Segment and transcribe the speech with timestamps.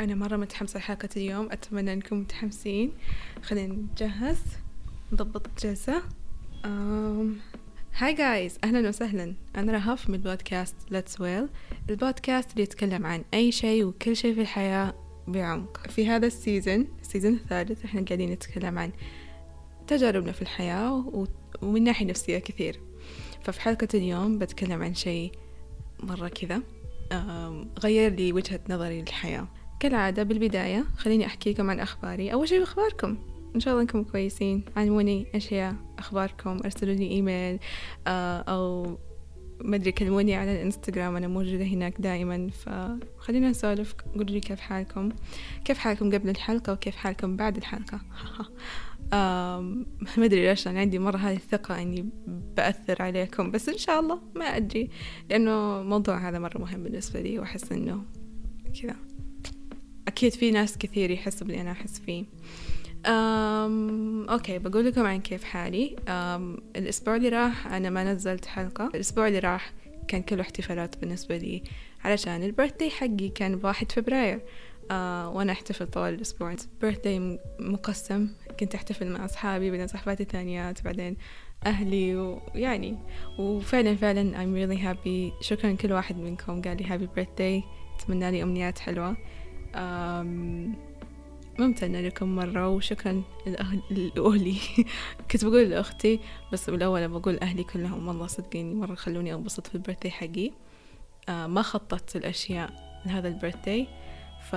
[0.00, 1.48] أنا مرة متحمسة لحلقة اليوم.
[1.52, 2.92] أتمنى أنكم متحمسين.
[3.42, 4.42] خلينا نتجهز
[5.12, 6.02] نضبط الجلسة.
[7.94, 9.34] hi guys أهلا وسهلا.
[9.56, 11.48] أنا رهف من البودكاست Let's Well
[11.90, 14.94] البودكاست اللي يتكلم عن أي شيء وكل شيء في الحياة
[15.28, 15.86] بعمق.
[15.86, 18.92] في هذا ال season ال season الثالث إحنا قاعدين نتكلم عن
[19.86, 21.26] تجاربنا في الحياة
[21.62, 22.80] ومن ناحية نفسية كثير.
[23.42, 25.32] ففي حلقة اليوم بتكلم عن شيء
[26.00, 26.62] مرة كذا.
[27.78, 29.48] غير لي وجهة نظري للحياة.
[29.80, 32.32] كالعادة بالبداية خليني أحكي لكم عن أخباري.
[32.32, 33.16] أول شيء أخباركم
[33.54, 34.64] إن شاء الله أنكم كويسين.
[34.76, 36.60] علموني هي أخباركم.
[36.64, 37.58] أرسلوا لي إيميل
[38.06, 38.98] آه، أو
[39.60, 41.16] ما أدري كلموني على الإنستغرام.
[41.16, 42.50] أنا موجودة هناك دائما.
[42.50, 43.94] فخلينا نسولف.
[44.14, 45.08] قولوا لي كيف حالكم؟
[45.64, 48.00] كيف حالكم قبل الحلقة وكيف حالكم بعد الحلقة؟
[50.18, 52.08] ما أدري ليش أنا عندي مرة هذه الثقة إني
[52.56, 54.90] بأثر عليكم بس إن شاء الله ما أدري
[55.30, 58.02] لأنه الموضوع هذا مرة مهم بالنسبة لي وأحس إنه
[58.82, 58.96] كذا.
[60.08, 62.24] أكيد في ناس كثير يحسوا باللي أنا أحس فيه.
[63.06, 65.96] أم، أوكي بقول لكم عن كيف حالي.
[66.08, 68.86] أم، الأسبوع اللي راح أنا ما نزلت حلقة.
[68.94, 69.72] الأسبوع اللي راح
[70.08, 71.62] كان كله احتفالات بالنسبة لي
[72.04, 74.40] علشان البرثدي حقي كان بواحد فبراير.
[74.90, 76.56] آه وأنا أحتفل طوال الأسبوع.
[76.82, 78.28] برثدي مقسم
[78.60, 81.16] كنت أحتفل مع أصحابي بعدين صحباتي الثانيات بعدين
[81.66, 82.98] أهلي ويعني
[83.38, 85.44] وفعلا فعلا I'm really happy.
[85.44, 87.64] شكرا كل واحد منكم قال لي happy birthday.
[88.00, 89.16] أتمنى لي أمنيات حلوة.
[91.58, 94.56] ممتنة لكم مرة وشكرا لأهل لأهلي.
[95.30, 96.20] كنت بقول لأختي
[96.52, 100.50] بس بالأول بقول أهلي كلهم والله صدقيني مرة خلوني أنبسط في البرثدي حقي.
[101.28, 102.70] آه ما خططت الأشياء
[103.06, 103.88] لهذا البرثدي
[104.50, 104.56] ف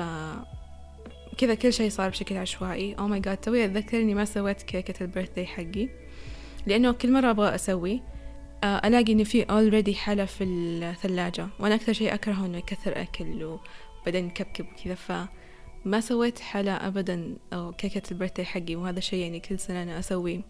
[1.39, 2.93] كذا كل شيء صار بشكل عشوائي.
[2.94, 5.89] oh my god توي أتذكر إني ما سويت كيكة ال birthday حقي
[6.67, 8.01] لأنه كل مرة أبغى أسوي
[8.63, 13.59] آه، ألاقي ان في already حلا في الثلاجة وأنا أكثر شيء أكرهه إنه يكثر أكل
[14.01, 14.95] وبعدين يكبكب وكذا.
[14.95, 19.99] فما سويت حلا ابدا أو كيكة ال birthday حقي وهذا شيء يعني كل سنة أنا
[19.99, 20.41] أسويه.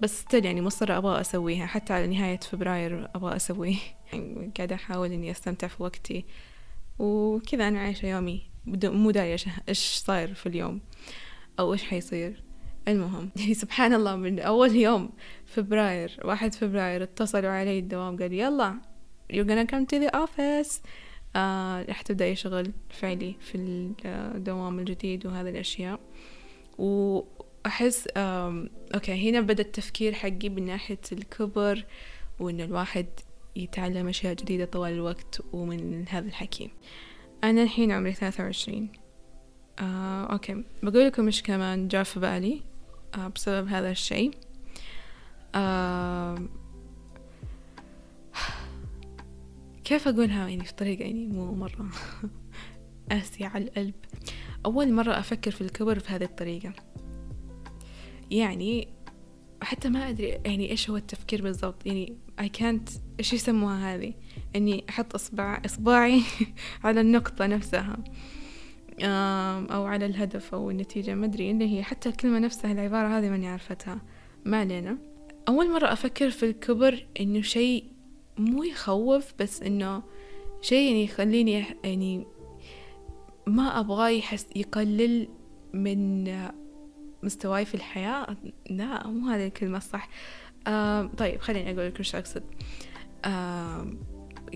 [0.00, 3.76] بس still يعني مصرة أبغى أسويها حتى على نهاية فبراير أبغى أسويه.
[4.12, 6.24] يعني قاعدة أحاول إني أستمتع في وقتي.
[6.98, 8.51] وكذا أنا عايشة يومي.
[8.66, 10.80] مو داري إيش إيش صاير في اليوم؟
[11.58, 12.42] أو إيش حيصير؟
[12.88, 15.10] المهم يعني سبحان الله من أول يوم
[15.46, 18.92] فبراير واحد فبراير اتصلوا علي الدوام قالوا يلا
[19.32, 20.80] you're gonna come to the office.
[21.36, 23.54] آه رح تبدأ شغل فعلي في
[24.04, 26.00] الدوام الجديد وهذه الأشياء.
[26.78, 31.84] وأحس آم، أوكي هنا بدأ التفكير حقي من ناحية الكبر
[32.40, 33.06] وإن الواحد
[33.56, 36.70] يتعلم أشياء جديدة طوال الوقت ومن هذا الحكي.
[37.44, 38.92] أنا الحين عمري ثلاثة وعشرين.
[39.78, 40.64] آه، أوكي.
[40.82, 42.62] بقول لكم إيش كمان جاء في بالي
[43.14, 44.30] آه، بسبب هذا الشيء.
[45.54, 46.38] آه،
[49.84, 51.88] كيف أقولها يعني في طريقة يعني مو مرة
[53.10, 53.94] قاسية على القلب.
[54.66, 56.72] أول مرة أفكر في الكبر في هذه الطريقة.
[58.30, 58.88] يعني
[59.62, 61.86] حتى ما أدري يعني إيش هو التفكير بالضبط.
[61.86, 64.14] يعني I can't إيش يسموها هذه؟
[64.56, 66.22] إني أحط إصبع إصبعي
[66.84, 67.96] على النقطة نفسها
[69.70, 73.48] أو على الهدف أو النتيجة ما أدري اللي هي حتى الكلمة نفسها العبارة هذه ماني
[73.48, 74.00] عرفتها
[74.44, 74.98] ما علينا.
[75.48, 77.84] أول مرة أفكر في الكبر إنه شيء
[78.38, 80.02] مو يخوف بس إنه
[80.60, 82.26] شيء يعني يخليني يعني
[83.46, 85.28] ما أبغاه يحس يقلل
[85.72, 86.28] من
[87.22, 88.36] مستواي في الحياة.
[88.70, 90.08] لا مو هذه الكلمة الصح.
[90.66, 92.42] آم، طيب خليني أقول لك إيش أقصد.
[93.24, 93.98] آم،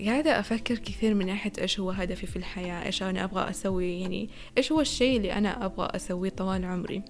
[0.05, 4.29] قاعدة أفكر كثير من ناحية إيش هو هدفي في الحياة إيش أنا أبغى أسوي يعني
[4.57, 7.03] إيش هو الشيء اللي أنا أبغى أسويه طوال عمري.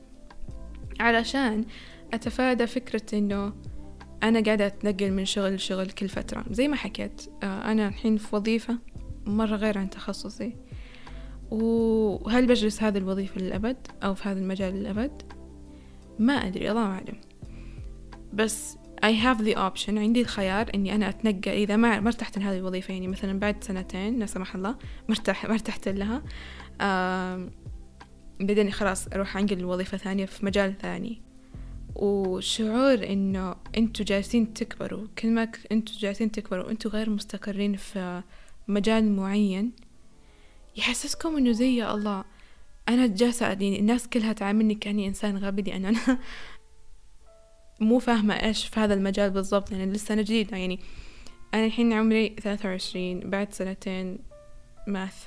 [0.99, 1.65] علشان
[2.13, 3.53] أتفادى فكرة إنه
[4.23, 6.45] أنا قاعدة أتنقل من شغل لشغل كل فترة.
[6.51, 8.77] زي ما حكيت آه، أنا الحين في وظيفة
[9.25, 10.55] مرة غير عن تخصصي.
[11.51, 15.21] وهل بجلس هذه الوظيفة للأبد أو في هذا المجال للأبد؟
[16.19, 17.21] ما أدري الله أعلم.
[18.33, 22.57] بس I have the option عندي الخيار إني أنا أتنقل إذا ما ما ارتحت لهذه
[22.57, 22.93] الوظيفة.
[22.93, 24.75] يعني مثلا بعد سنتين لا سمح الله
[25.09, 26.23] مرتاح ما ارتحت لها
[28.39, 31.21] بعدين خلاص أروح أنقل لوظيفة ثانية في مجال ثاني.
[31.95, 35.07] وشعور إنه أنتوا جالسين تكبروا.
[35.19, 38.23] كل ما أنتوا جالسين تكبروا وأنتوا غير مستقرين في
[38.67, 39.71] مجال معين
[40.77, 42.23] يحسسكم إنه زي يا الله
[42.89, 45.99] أنا جالسة يعني الناس كلها تعاملني كأني إنسان غبي لأن أنا
[47.79, 50.79] مو فاهمة إيش في هذا المجال بالضبط لأن لسه أنا جديدة يعني
[51.53, 54.19] أنا الحين عمري ثلاثة وعشرين بعد سنتين
[54.87, 55.25] ماث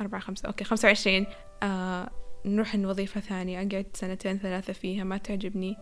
[0.00, 1.26] أربعة خمسة أوكي خمسة وعشرين
[1.62, 2.10] آه
[2.46, 5.76] نروح لوظيفة ثانية أقعد سنتين ثلاثة فيها ما تعجبني.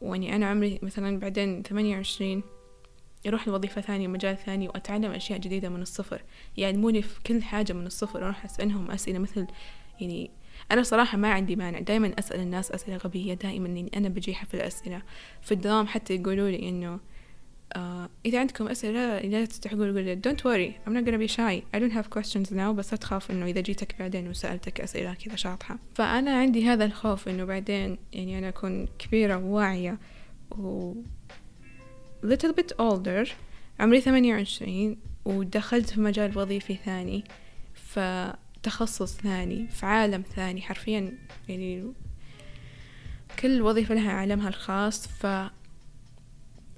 [0.00, 2.42] وإني أنا عمري مثلا بعدين ثمانية وعشرين
[3.26, 6.22] أروح لوظيفة ثانية مجال ثاني وأتعلم أشياء جديدة من الصفر.
[6.56, 9.46] يعلموني في كل حاجة من الصفر أروح أسألهم أسئلة مثل
[10.00, 10.30] يعني
[10.70, 11.80] أنا صراحة ما عندي مانع.
[11.80, 13.34] دائما أسأل الناس أسئلة غبية.
[13.34, 15.02] دائما إني أنا بجيحة في الأسئلة
[15.42, 17.00] في الدوام حتى يقولوا لي إنه
[17.72, 21.62] آه إذا عندكم أسئلة لا تستحقوا قولوا don't worry I'm not gonna be shy.
[21.74, 25.78] I don't have questions now بس أتخاف إنه إذا جيتك بعدين وسألتك أسئلة كذا شاطحة.
[25.94, 29.98] فأنا عندي هذا الخوف إنه بعدين يعني أنا أكون كبيرة وواعية
[30.50, 30.94] و
[32.26, 33.28] little bit older.
[33.80, 37.24] عمري ثمانية وعشرين ودخلت في مجال وظيفي ثاني.
[38.62, 41.18] فتخصص ثاني في عالم ثاني حرفيا
[41.48, 41.92] يعني
[43.38, 45.26] كل وظيفة لها عالمها الخاص ف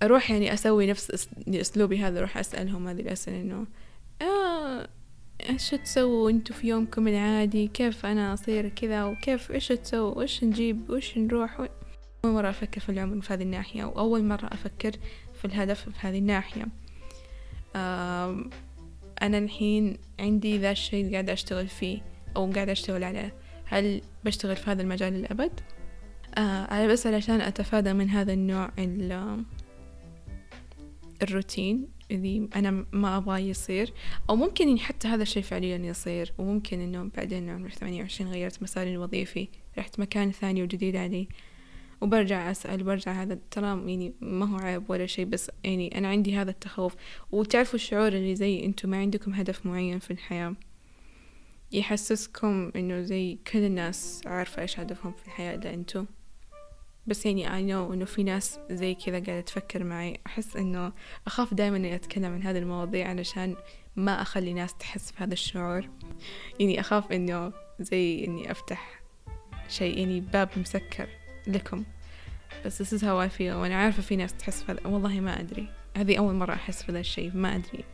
[0.02, 3.66] أروح يعني أسوي نفس أسلوبي هذا أروح أسألهم هذه الأسئلة إنه
[4.22, 4.88] آه
[5.50, 10.90] إيش تسووا أنتوا في يومكم العادي؟ كيف أنا أصير كذا؟ وكيف إيش تسووا؟ وإيش نجيب؟
[10.90, 11.66] وإيش نروح؟ و...
[12.24, 14.92] أول مرة أفكر في العمر في هذه الناحية وأول مرة أفكر
[15.34, 16.66] في الهدف في هذه الناحية.
[19.22, 22.00] أنا الحين عندي ذا الشيء قاعدة أشتغل فيه
[22.36, 23.34] أو قاعدة أشتغل عليه.
[23.64, 25.60] هل بشتغل في هذا المجال للأبد؟
[26.38, 28.70] آه أنا بس علشان أتفادى من هذا النوع
[31.22, 33.92] الروتين اللي أنا ما أبغاه يصير.
[34.30, 36.32] أو ممكن حتى هذا الشيء فعليا يصير.
[36.38, 39.48] وممكن إنه بعدين عمري ثمانية وعشرين غيرت مساري الوظيفي
[39.78, 41.28] رحت مكان ثاني وجديد علي
[42.02, 46.36] وبرجع أسأل برجع هذا ترى يعني ما هو عيب ولا شيء بس يعني أنا عندي
[46.36, 46.94] هذا التخوف.
[47.32, 50.54] وتعرفوا الشعور اللي زي أنتم ما عندكم هدف معين في الحياة؟
[51.72, 56.06] يحسسكم إنه زي كل الناس عارفة إيش هدفهم في الحياة إلا أنتم
[57.06, 60.20] بس يعني I know إنه في ناس زي كذا قاعدة تفكر معي.
[60.26, 60.92] أحس إنه
[61.26, 63.56] أخاف دائما إني أتكلم عن هذه المواضيع علشان
[63.96, 65.88] ما أخلي ناس تحس بهذا الشعور.
[66.60, 69.02] يعني أخاف إنه زي إني أفتح
[69.68, 71.21] شيء يعني باب مسكر.
[71.46, 71.84] لكم.
[72.66, 73.40] بس this is how I feel.
[73.40, 74.86] وأنا عارفة في ناس تحس بهذا.
[74.86, 75.68] والله ما أدري.
[75.96, 77.30] هذه أول مرة أحس في ذا الشيء.
[77.34, 77.84] ما أدري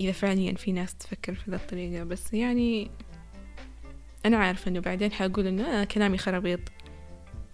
[0.00, 2.04] إذا فعليا في ناس تفكر في ذا الطريقة.
[2.04, 2.90] بس يعني
[4.26, 6.60] أنا عارفة إنه بعدين حأقول إنه أنا كلامي خرابيط.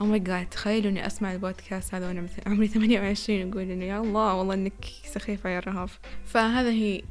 [0.01, 3.85] oh my god تخيلوا إني أسمع البودكاست هذا وأنا مثلا عمري ثمانية وعشرين أقول إنه
[3.85, 7.03] يا الله والله إنك سخيفة يا رهف فهذا هي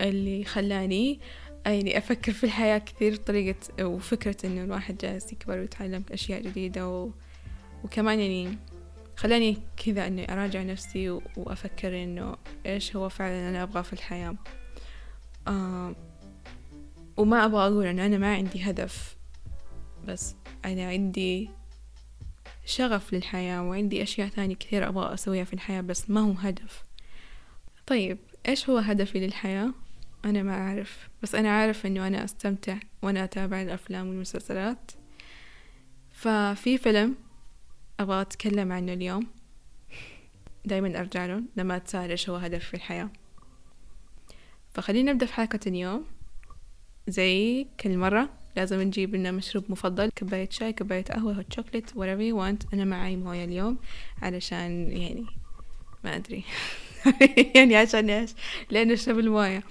[0.00, 1.20] اللي خلاني
[1.66, 7.10] يعني أفكر في الحياة كثير طريقة وفكرة إنه الواحد جالس يكبر ويتعلم أشياء جديدة و...
[7.86, 8.58] وكمان يعني
[9.16, 11.22] خلاني كذا إني أراجع نفسي و...
[11.36, 12.36] وأفكر إنه
[12.66, 14.36] إيش هو فعلا أنا أبغاه في الحياة.
[15.48, 15.94] آه
[17.16, 19.16] وما أبغى أقول إنه أنا ما عندي هدف
[20.06, 20.34] بس
[20.64, 21.50] أنا عندي
[22.64, 26.84] شغف للحياة وعندي أشياء ثانية كثير أبغى أسويها في الحياة بس ما هو هدف.
[27.86, 28.18] طيب
[28.48, 29.70] إيش هو هدفي للحياة؟
[30.24, 34.90] أنا ما أعرف بس أنا عارف إنه أنا أستمتع وأنا أتابع الأفلام والمسلسلات.
[36.12, 37.25] ففي فيلم
[38.00, 39.26] أبغى أتكلم عنه اليوم.
[40.64, 43.10] دايما أرجع له لما أتساءل إيش هو هدفي في الحياة.
[44.74, 46.04] فخلينا نبدأ في حلقة اليوم.
[47.08, 52.32] زي كل مرة لازم نجيب لنا مشروب مفضل كوباية شاي كوباية قهوة هوت شوكليت whatever
[52.32, 52.74] you want.
[52.74, 53.78] أنا معي موية اليوم
[54.22, 55.26] علشان يعني
[56.04, 56.44] ما أدري.
[57.56, 58.30] يعني عشان إيش؟
[58.70, 59.62] لأن أشرب الموية.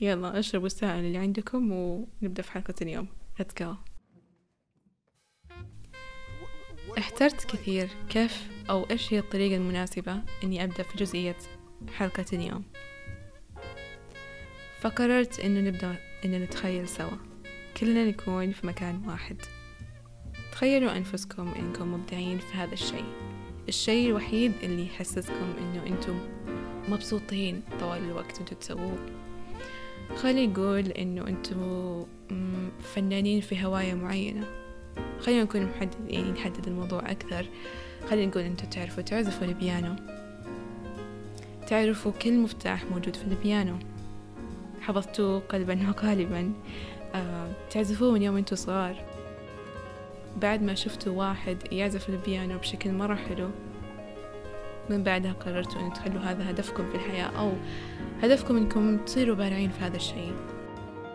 [0.00, 3.06] يلا أشربوا السائل اللي عندكم ونبدأ في حلقة اليوم.
[3.40, 3.87] Let's go.
[6.98, 11.36] احترت كثير كيف أو إيش هي الطريقة المناسبة إني أبدأ في جزئية
[11.96, 12.64] حلقة اليوم؟
[14.80, 17.16] فقررت إنه نبدأ إنه نتخيل سوا.
[17.76, 19.36] كلنا نكون في مكان واحد.
[20.52, 23.04] تخيلوا أنفسكم إنكم مبدعين في هذا الشيء.
[23.68, 26.20] الشيء الوحيد اللي يحسسكم إنه أنتم
[26.88, 29.06] مبسوطين طوال الوقت أنتوا تسووه.
[30.16, 32.06] خلي نقول إنه أنتم
[32.94, 34.67] فنانين في هواية معينة.
[35.20, 37.46] خلينا نكون محددين يعني نحدد الموضوع أكثر.
[38.10, 39.96] خلينا نقول أنتوا تعرفوا تعزفوا البيانو.
[41.66, 43.74] تعرفوا كل مفتاح موجود في البيانو.
[44.80, 46.52] حفظتوه قلبا وقالبا.
[47.14, 48.96] آه، تعزفوه من يوم أنتوا صغار.
[50.42, 53.50] بعد ما شفتوا واحد يعزف البيانو بشكل مرة حلو
[54.90, 57.52] من بعدها قررتوا أن تخلوا هذا هدفكم في الحياة أو
[58.22, 60.32] هدفكم أنكم تصيروا بارعين في هذا الشيء.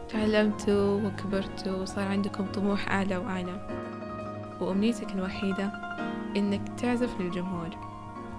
[0.09, 3.67] تعلمتوا وكبرتوا وصار عندكم طموح أعلى وأعلى.
[4.61, 5.71] وأمنيتك الوحيدة
[6.37, 7.69] إنك تعزف للجمهور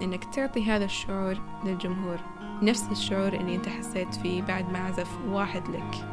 [0.01, 2.17] إنك تعطي هذا الشعور للجمهور.
[2.61, 6.07] نفس الشعور اللي أنت حسيت فيه بعد ما عزف واحد لك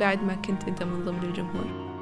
[0.00, 1.94] بعد ما كنت أنت من ضمن الجمهور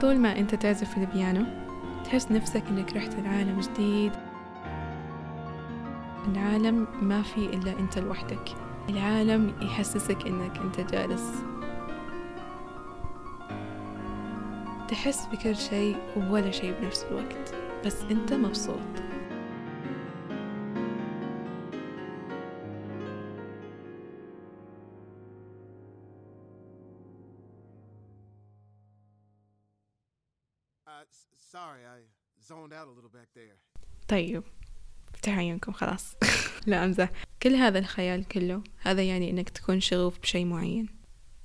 [0.00, 1.44] طول ما أنت تعزف البيانو
[2.04, 4.12] تحس نفسك أنك رحت لعالم جديد.
[6.28, 8.54] العالم ما في إلا أنت لوحدك.
[8.88, 11.42] العالم يحسسك أنك أنت جالس.
[14.88, 17.54] تحس بكل شيء ولا شيء بنفس الوقت
[17.86, 19.06] بس أنت مبسوط.
[34.08, 34.42] طيب
[35.14, 36.16] افتح عيونكم خلاص.
[36.66, 37.10] لا أمزح.
[37.42, 40.88] كل هذا الخيال كله هذا يعني أنك تكون شغوف بشيء معين.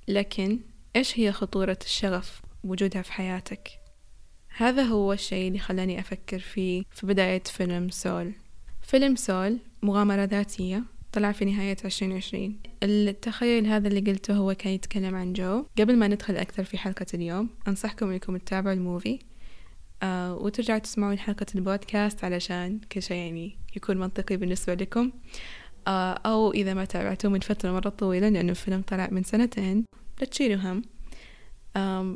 [0.08, 0.60] لكن
[0.96, 3.68] إيش هي خطورة الشغف؟ وجودها في حياتك.
[4.56, 8.32] هذا هو الشيء اللي خلاني أفكر فيه في بداية فيلم Soul.
[8.82, 12.60] فيلم Soul مغامرة ذاتية طلع في نهاية عشرين عشرين.
[12.82, 15.64] التخيل هذا اللي قلته هو كان يتكلم عن جو.
[15.78, 19.18] قبل ما ندخل أكثر في حلقة اليوم أنصحكم أنكم تتابعوا ال movie
[20.02, 25.12] آه وترجعوا تسمعون حلقة البودكاست علشان كل شيء يعني يكون منطقي بالنسبة لكم.
[25.86, 29.84] آه أو إذا ما تابعتوه من فترة مرة طويلة لأنه الفيلم طلع من سنتين
[30.20, 30.82] لا تشيلوا هم.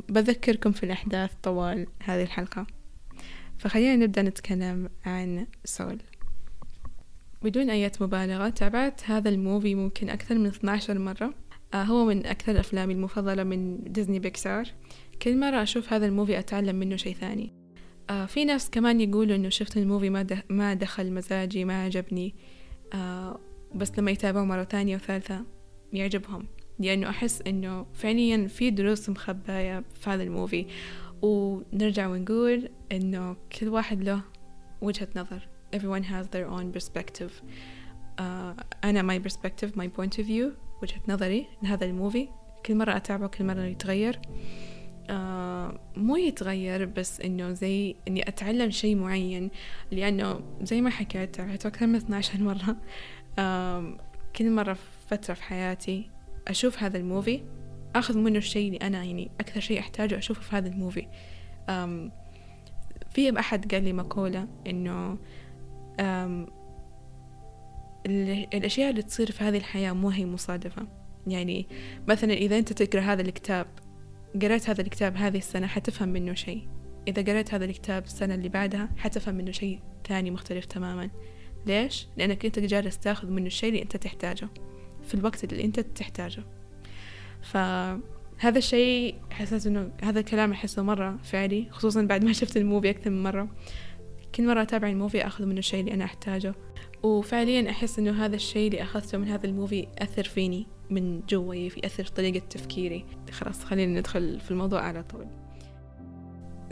[0.08, 2.66] بذكركم في الأحداث طوال هذه الحلقة.
[3.58, 5.98] فخلينا نبدأ نتكلم عن سول.
[7.42, 11.34] بدون أي مبالغة تابعت هذا الموفي ممكن أكثر من 12 مرة.
[11.74, 14.68] آه هو من أكثر أفلامي المفضلة من ديزني بيكسار.
[15.22, 17.52] كل مرة أشوف هذا ال movie أتعلم منه شيء ثاني.
[18.10, 22.34] آه في ناس كمان يقولوا إنه شفت ال movie ما, ما دخل مزاجي ما عجبني.
[22.94, 23.40] آه
[23.74, 25.44] بس لما يتابعوا مرة ثانية وثالثة
[25.92, 26.46] يعجبهم.
[26.78, 30.66] لأنه أحس إنه فعليا في دروس مخباية في هذا ال movie.
[31.22, 34.20] ونرجع ونقول إنه كل واحد له
[34.80, 35.48] وجهة نظر.
[35.76, 37.30] Everyone has their own perspective.
[38.18, 40.52] uh, أنا my perspective my point of view
[40.82, 42.28] وجهة نظري لهذا ال movie.
[42.66, 44.14] كل مرة أتابعه كل مرة يتغير.
[44.14, 45.10] uh,
[45.96, 49.50] مو يتغير بس إنه زي إني أتعلم شيء معين.
[49.90, 52.76] لأنه زي ما حكيت تابعته أكثر من 12 مرة.
[53.36, 54.00] uh,
[54.36, 56.10] كل مرة فترة في حياتي
[56.48, 57.42] أشوف هذا ال movie
[57.94, 61.08] أخذ منه الشيء اللي أنا يعني أكثر شيء أحتاجه أشوفه في هذا ال movie.
[63.10, 65.18] في أحد قال لي مقولة إنه
[68.54, 70.86] الأشياء اللي تصير في هذه الحياة مو هي مصادفة.
[71.26, 71.66] يعني
[72.08, 73.66] مثلا إذا أنت تقرأ هذا الكتاب
[74.42, 76.68] قرأت هذا الكتاب هذه السنة حتفهم منه شيء.
[77.08, 81.10] إذا قرأت هذا الكتاب السنة اللي بعدها حتفهم منه شيء ثاني مختلف تماما.
[81.66, 84.48] ليش؟ لأنك أنت جالس تاخذ منه الشيء اللي أنت تحتاجه.
[85.06, 86.44] في الوقت اللي أنت تحتاجه.
[87.42, 93.10] فهذا الشيء حسيت إنه هذا الكلام أحسه مرة فعلي خصوصا بعد ما شفت الموفي أكثر
[93.10, 93.48] من مرة.
[94.34, 96.54] كل مرة أتابع ال movie أخذ منه الشيء اللي أنا أحتاجه.
[97.02, 101.70] وفعليا أحس إنه هذا الشيء اللي أخذته من هذا ال movie أثر فيني من جوي
[101.70, 103.04] في أثر في طريقة تفكيري.
[103.30, 105.26] خلاص خلينا ندخل في الموضوع على طول.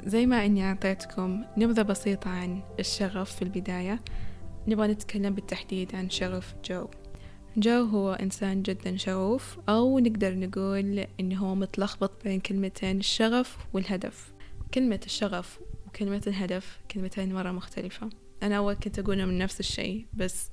[0.06, 4.00] زي ما إني أعطيتكم نبذة بسيطة عن الشغف في البداية
[4.68, 6.86] نبغى نتكلم بالتحديد عن شغف جو.
[7.56, 14.32] جو هو إنسان جدا شغوف أو نقدر نقول إنه هو متلخبط بين كلمتين الشغف والهدف.
[14.74, 15.60] كلمة الشغف
[15.96, 18.08] كلمة الهدف كلمتين مرة مختلفة.
[18.42, 20.50] أنا أول كنت أقولهم من نفس الشيء بس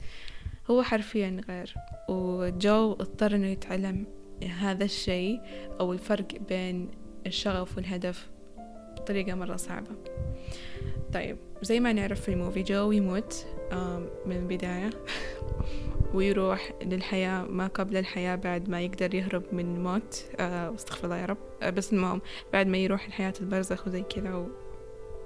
[0.69, 1.73] هو حرفيا غير.
[2.09, 4.07] وجو اضطر إنه يتعلم
[4.59, 5.41] هذا الشيء
[5.79, 6.89] أو الفرق بين
[7.25, 8.29] الشغف والهدف
[8.97, 9.95] بطريقة مرة صعبة.
[11.13, 13.45] طيب زي ما نعرف في الموفي جو يموت
[14.25, 14.89] من البداية.
[16.13, 21.25] ويروح للحياة ما قبل الحياة بعد ما يقدر يهرب من الموت آه، استغفر الله يا
[21.25, 21.37] رب.
[21.61, 22.21] آه، بس المهم
[22.53, 24.47] بعد ما يروح الحياة البرزخ وزي كذا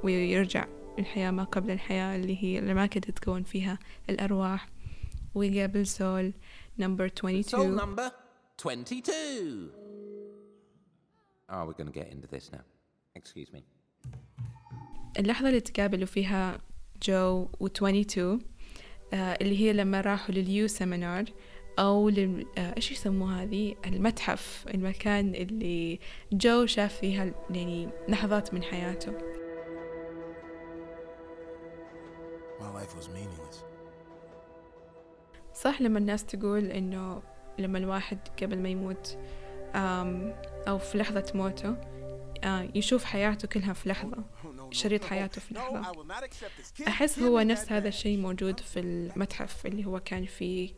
[0.03, 0.65] ويرجع
[0.99, 4.67] الحياة ما قبل الحياة اللي هي الأماكن تتكون فيها الأرواح.
[5.35, 6.33] ويقابل soul
[6.79, 8.11] number 22 Soul number
[8.59, 9.71] 22
[11.47, 12.63] Oh, we're going to get into this now.
[13.15, 13.63] Excuse me.
[15.19, 16.59] اللحظة اللي تقابلوا فيها
[17.03, 18.39] جو و 22 آه
[19.15, 21.25] اللي هي لما راحوا لل You Seminar
[21.79, 22.45] أو لل...
[22.57, 25.99] آه إيش يسموها هذه؟ المتحف المكان اللي
[26.33, 29.11] جو شاف فيها يعني لحظات من حياته.
[35.53, 37.21] صح لما الناس تقول إنه
[37.59, 39.17] لما الواحد قبل ما يموت
[40.67, 41.75] أو في لحظة موته
[42.75, 44.23] يشوف حياته كلها في لحظة.
[44.75, 45.79] شريط حياته في لحظة
[46.87, 50.69] أحس هو نفس هذا الشيء موجود في المتحف اللي هو كان فيه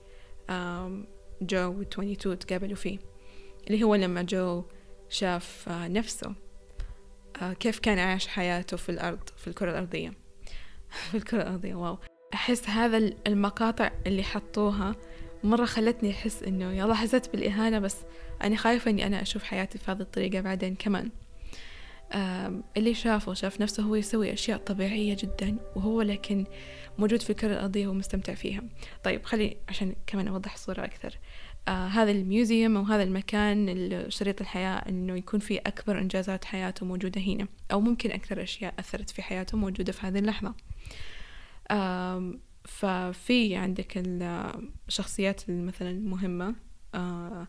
[1.42, 3.00] جو و 22 تقابلوا فيه
[3.68, 4.64] اللي هو لما جو
[5.10, 6.36] شاف نفسه
[7.60, 10.14] كيف كان عايش حياته في الأرض في الكرة الأرضية.
[11.12, 11.98] في الكرة الأرضية واو.
[12.34, 14.96] أحس هذا المقاطع اللي حطوها
[15.44, 17.98] مرة خلتني أحس إنه يلا حسيت بالإهانة بس
[18.44, 21.12] أنا خايفة إني أنا أشوف حياتي في هذه الطريقة بعدين كمان.
[22.78, 26.46] اللي شافه شاف نفسه هو يسوي أشياء طبيعية جدا وهو لكن
[26.98, 28.64] موجود في الكرة الأرضية ومستمتع فيها.
[29.04, 31.18] طيب خلي عشان كمان أوضح الصورة أكثر.
[31.68, 36.86] آه هذا ال museum أو هذا المكان شريط الحياة إنه يكون فيه أكبر إنجازات حياته
[36.86, 40.56] موجودة هنا أو ممكن أكثر أشياء أثرت في حياته موجودة في هذه اللحظة.
[41.72, 42.34] آه
[42.66, 43.94] ففي عندك
[44.88, 46.56] الشخصيات مثلا المهمة
[46.96, 47.48] آه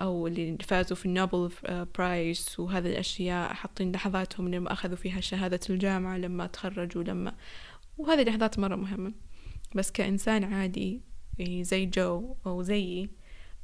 [0.00, 1.50] أو اللي فازوا في ال Nobel
[1.98, 7.34] Prize وهذه الأشياء حاطين لحظاتهم لما أخذوا فيها شهادة الجامعة لما تخرجوا لما
[7.98, 9.12] وهذه لحظات مرة مهمة.
[9.74, 11.00] بس كإنسان عادي
[11.38, 13.10] يعني زي جو أو زيي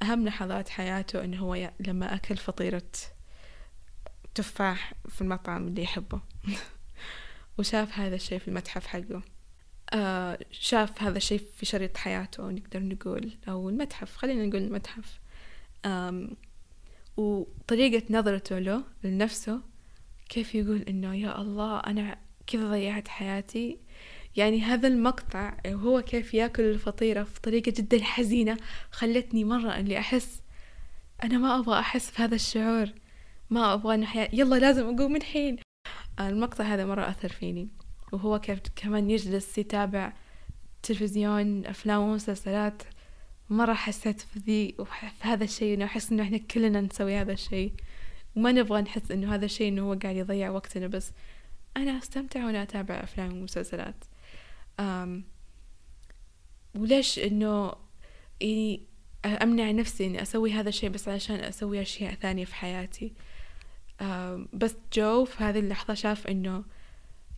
[0.02, 2.82] أهم لحظات حياته إنه هو لما أكل فطيرة
[4.34, 6.20] تفاح في المطعم اللي يحبه.
[7.58, 9.22] وشاف هذا الشيء في المتحف حقه.
[9.94, 15.22] آه شاف هذا الشيء في شريط حياته نقدر نقول أو المتحف خلينا نقول المتحف.
[17.16, 19.60] وطريقة نظرته له لنفسه
[20.28, 23.78] كيف يقول إنه يا الله أنا كذا ضيعت حياتي؟
[24.36, 28.56] يعني هذا المقطع وهو كيف يأكل الفطيرة في طريقة جدا حزينة
[28.90, 30.42] خلتني مرة إني أحس
[31.24, 32.86] أنا ما أبغى أحس بهذا الشعور
[33.50, 35.56] ما أبغى إنه حياتي يلا لازم أقوم من حين.
[36.20, 37.68] المقطع هذا مرة أثر فيني
[38.12, 40.12] وهو كيف كمان يجلس يتابع
[40.82, 42.82] تلفزيون أفلام ومسلسلات
[43.52, 47.73] مرة حسيت في ذي وفي هذا الشيء إنه أحس إنه إحنا كلنا نسوي هذا الشيء.
[48.37, 51.12] وما نبغى نحس إنه هذا الشيء إنه هو قاعد يضيع وقتنا بس
[51.76, 54.04] أنا أستمتع وأنا أتابع أفلام ومسلسلات.
[54.80, 55.25] أم
[56.75, 57.73] وليش إنه
[58.40, 58.80] يعني
[59.25, 63.12] أمنع نفسي إني أسوي هذا الشيء بس علشان أسوي أشياء ثانية في حياتي؟
[64.52, 66.64] بس جو في هذه اللحظة شاف إنه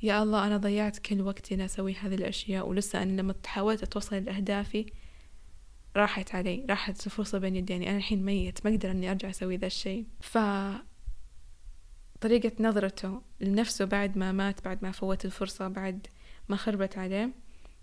[0.02, 4.16] يا الله أنا ضيعت كل وقتي إني أسوي هذه الأشياء ولسه أنا لما حاولت أتوصل
[4.16, 4.86] لأهدافي
[5.96, 9.66] راحت علي راحت الفرصة بين يديني أنا الحين ميت ما أقدر إني أرجع أسوي ذا
[9.66, 10.04] الشيء.
[10.20, 10.38] ف
[12.20, 16.06] طريقة نظرته لنفسه بعد ما مات بعد ما فوت الفرصة بعد
[16.48, 17.30] ما خربت عليه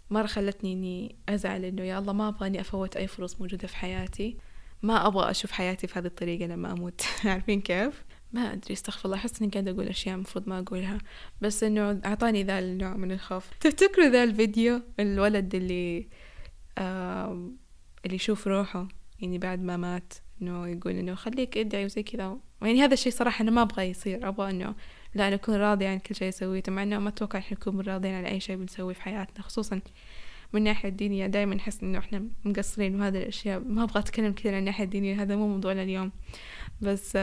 [0.09, 3.75] مرة خلتني إني أزعل إنه يا الله ما أبغى إني أفوت أي فرص موجودة في
[3.75, 4.37] حياتي.
[4.81, 7.01] ما أبغى أشوف حياتي في هذه الطريقة لما أموت.
[7.25, 8.03] عارفين كيف؟
[8.33, 10.97] ما أدري استغفر الله أحس إني قاعدة أقول أشياء المفروض ما أقولها.
[11.41, 13.49] بس إنه أعطاني ذا النوع من الخوف.
[13.59, 16.07] تفتكروا ذا الفيديو؟ الولد اللي
[16.77, 17.51] آه
[18.05, 18.88] اللي يشوف روحه
[19.20, 22.37] يعني بعد ما مات إنه يقول إنه خليك إدعي وزي كذا.
[22.61, 24.75] يعني هذا الشيء صراحة أنا ما أبغى يصير أبغى إنه
[25.16, 28.25] لا نكون راضي عن كل شيء سويته مع إنه ما أتوقع إحنا نكون راضيين عن
[28.25, 29.81] أي شيء بنسويه في حياتنا خصوصا
[30.53, 33.59] من الناحية الدينية دائما نحس إنه إحنا مقصرين وهذه الأشياء.
[33.59, 36.11] ما أبغى أتكلم كثير عن الناحية الدينية هذا مو موضوعنا اليوم.
[36.81, 37.18] بس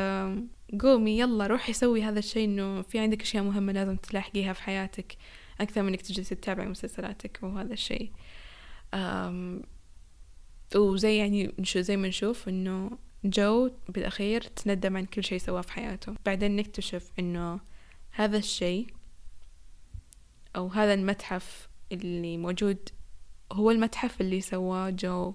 [0.81, 5.17] قومي يلا روحي سوي هذا الشيء إنه في عندك أشياء مهمة لازم تلاحقيها في حياتك
[5.61, 8.11] أكثر من إنك تجلسي تتابعي مسلسلاتك وهذا الشيء.
[10.77, 12.91] وزي يعني زي ما نشوف إنه
[13.25, 16.15] جو بالأخير تندم عن كل شيء سواه في حياته.
[16.27, 17.61] بعدين نكتشف إنه
[18.11, 18.87] هذا الشيء
[20.57, 22.89] أو هذا المتحف اللي موجود
[23.53, 25.35] هو المتحف اللي سواه جو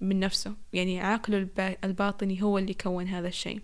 [0.00, 0.56] من نفسه.
[0.72, 1.48] يعني عقله
[1.84, 3.60] الباطني هو اللي كون هذا الشيء.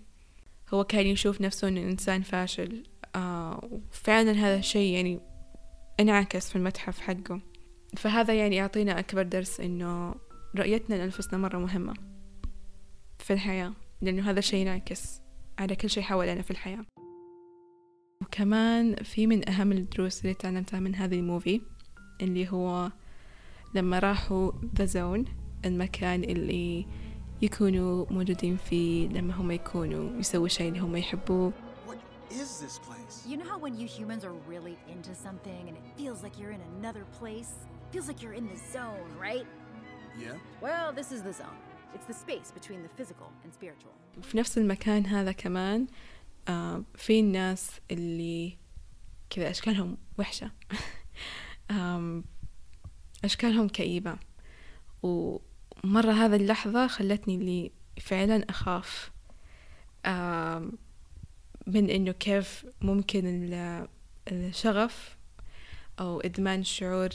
[0.73, 2.83] هو كان يشوف نفسه إنه إنسان فاشل.
[3.15, 5.19] آه وفعلا هذا الشيء يعني
[5.99, 7.41] انعكس في المتحف حقه.
[7.97, 10.15] فهذا يعني يعطينا أكبر درس إنه
[10.55, 11.93] رؤيتنا لأنفسنا مرة مهمة
[13.19, 15.21] في الحياة لأنه هذا الشيء ينعكس
[15.59, 16.85] على كل شيء حوالينا في الحياة
[18.21, 21.61] وكمان في من أهم الدروس اللي تعلمتها من هذه ال movie
[22.21, 22.91] اللي هو
[23.75, 25.25] لما راحوا the zone
[25.65, 26.85] المكان اللي
[27.41, 31.53] يكونوا موجودين فيه لما هم يكونوا يسووا شيء اللي هم يحبوه
[32.33, 33.23] is this place?
[33.27, 36.51] You know how when you humans are really into something and it feels like you're
[36.51, 37.53] in another place?
[37.93, 39.45] Feels like you're in the zone, right?
[40.17, 40.37] Yeah.
[40.61, 41.59] Well, this is the zone.
[41.93, 43.93] It's the space between the physical and spiritual.
[44.21, 45.87] في نفس المكان هذا كمان
[46.47, 48.57] آه في الناس اللي
[49.29, 50.51] كذا أشكالهم وحشة
[53.25, 54.17] أشكالهم كئيبة
[55.03, 59.11] ومرة هذا اللحظة خلتني اللي فعلا أخاف
[61.67, 63.49] من إنه كيف ممكن
[64.27, 65.17] الشغف
[65.99, 67.09] أو إدمان شعور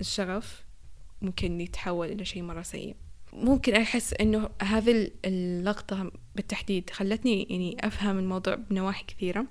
[0.00, 0.64] الشغف
[1.22, 2.96] ممكن يتحول إلى شيء مرة سيء.
[3.32, 9.46] ممكن أحس إنه هذه اللقطة بالتحديد خلتني يعني أفهم الموضوع بنواحي كثيرة.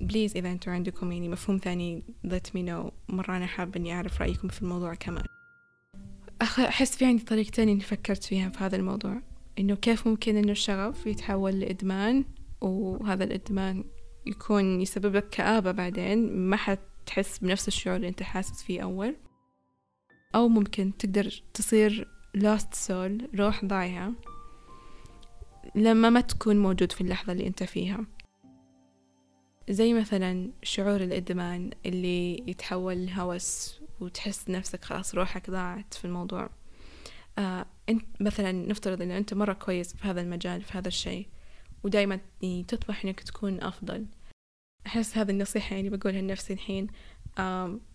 [0.00, 2.92] بليز إذا أنتوا عندكم يعني مفهوم ثاني let me know.
[3.08, 5.24] مرة أنا حابة إني أعرف رأيكم في الموضوع كمان.
[6.42, 9.22] أحس في عندي طريقتين إني فكرت فيها في هذا الموضوع.
[9.58, 12.24] إنه كيف ممكن إنه الشغف يتحول لإدمان
[12.60, 13.84] وهذا الإدمان
[14.26, 16.56] يكون يسبب لك كآبة بعدين ما
[17.06, 19.16] حتحس بنفس الشعور اللي أنت حاسس فيه أول.
[20.34, 24.12] أو ممكن تقدر تصير lost soul روح ضايعة.
[25.74, 28.06] لما ما تكون موجود في اللحظة اللي أنت فيها.
[29.70, 36.50] زي مثلا شعور الإدمان اللي يتحول لهوس وتحس نفسك خلاص روحك ضاعت في الموضوع.
[37.38, 41.28] آه انت مثلا نفترض ان أنت مرة كويس في هذا المجال في هذا الشيء.
[41.84, 44.06] ودايما يعني تطمح إنك تكون أفضل.
[44.86, 46.86] أحس هذه النصيحة يعني بقولها لنفسي الحين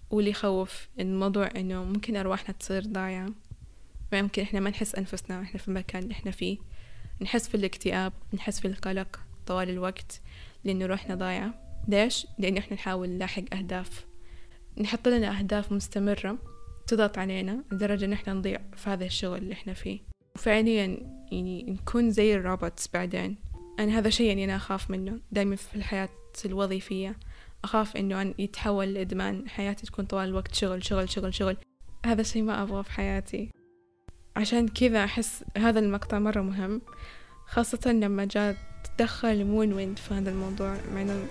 [0.10, 3.30] واللي يخوف الموضوع إنه ممكن أرواحنا تصير ضايعة.
[4.10, 6.58] فيمكن إحنا ما نحس أنفسنا إحنا في المكان اللي إحنا فيه.
[7.21, 10.21] نحس في الاكتئاب نحس في القلق طوال الوقت
[10.63, 11.54] لأنه روحنا ضايعة.
[11.88, 14.06] ليش؟ لأنه إحنا نحاول نلاحق أهداف.
[14.77, 16.38] نحط لنا أهداف مستمرة
[16.88, 19.99] تضغط علينا لدرجة إن إحنا نضيع في هذا الشغل اللي إحنا فيه.
[20.36, 20.97] وفعليا
[21.32, 23.36] يعني نكون زي ال robots بعدين.
[23.84, 26.10] أنا هذا شيء يعني أنا أخاف منه دايما في الحياة
[26.46, 27.15] الوظيفية.
[27.63, 31.58] أخاف إنه أن يتحول لإدمان حياتي تكون طوال الوقت شغل شغل شغل شغل.
[32.06, 33.50] هذا الشيء ما أبغاه في حياتي.
[34.36, 36.82] عشان كذا أحس هذا المقطع مرة مهم
[37.48, 38.58] خاصة لما جاء
[38.98, 41.26] تدخل مون ويند في هذا الموضوع مع إنه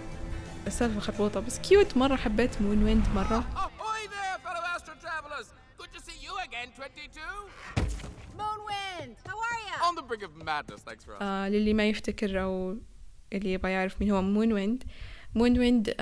[0.67, 3.45] السالفة خربوطة بس cute مرة حبيت مون ويند مرة.
[8.39, 9.60] Moonwind, how are
[11.23, 12.77] آه للي ما يفتكر أو
[13.33, 14.83] اللي يبغى يعرف مين هو مون ويند
[15.35, 15.95] مون ويند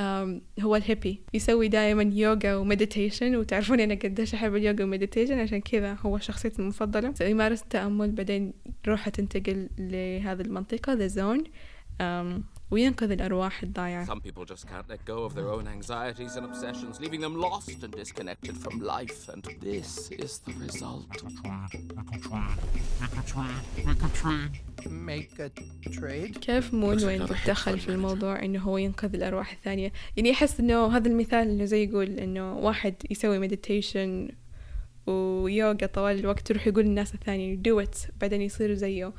[0.61, 1.23] هو ال hippie.
[1.35, 6.19] يسوي دائما يوغا و meditation وتعرفون أنا قديش أحب اليوغا وال meditation عشان كذا هو
[6.19, 7.15] شخصيتي المفضلة.
[7.21, 8.13] يمارس التأمل.
[8.13, 8.53] بعدين
[8.89, 11.45] روحة تنتقل لهذه المنطقة the zone
[12.71, 17.01] وينقذ الأرواح الضايعة Some people just can't let go of their own anxieties and obsessions,
[17.01, 19.29] leaving them lost and disconnected from life.
[19.29, 21.09] And this is the result.
[24.87, 25.51] Make a
[25.91, 26.39] trade?
[26.41, 31.09] كيف مون ويند تدخل في الموضوع إنه هو ينقذ الأرواح الثانية يعني أحس إنه هذا
[31.09, 34.29] المثال إنه زي يقول إنه واحد يسوي meditation
[35.07, 39.13] ويوغا طوال الوقت يروح يقول للناس الثانية do it بعدين يصيروا زيه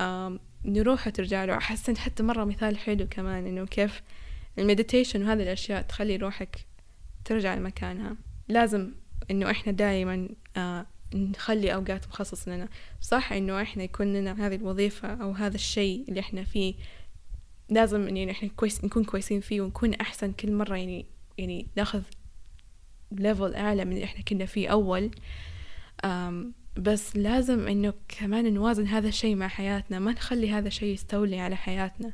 [0.00, 1.56] انه روحه ترجع له.
[1.56, 4.02] أحس إن حتى مرة مثال حلو كمان إنه كيف
[4.58, 6.66] ال meditation وهذه الأشياء تخلي روحك
[7.24, 8.16] ترجع لمكانها.
[8.48, 8.92] لازم
[9.30, 12.68] إنه إحنا دائما آه نخلي أوقات مخصص لنا.
[13.00, 16.74] صح إنه إحنا يكون لنا هذه الوظيفة أو هذا الشيء اللي إحنا فيه.
[17.68, 21.06] لازم يعني إحنا كويس نكون كويسين فيه ونكون أحسن كل مرة يعني
[21.38, 22.02] يعني ناخذ
[23.12, 25.10] level أعلى من اللي إحنا كنا فيه أول.
[26.04, 29.98] أم بس لازم إنه كمان نوازن هذا الشيء مع حياتنا.
[29.98, 32.12] ما نخلي هذا الشيء يستولي على حياتنا.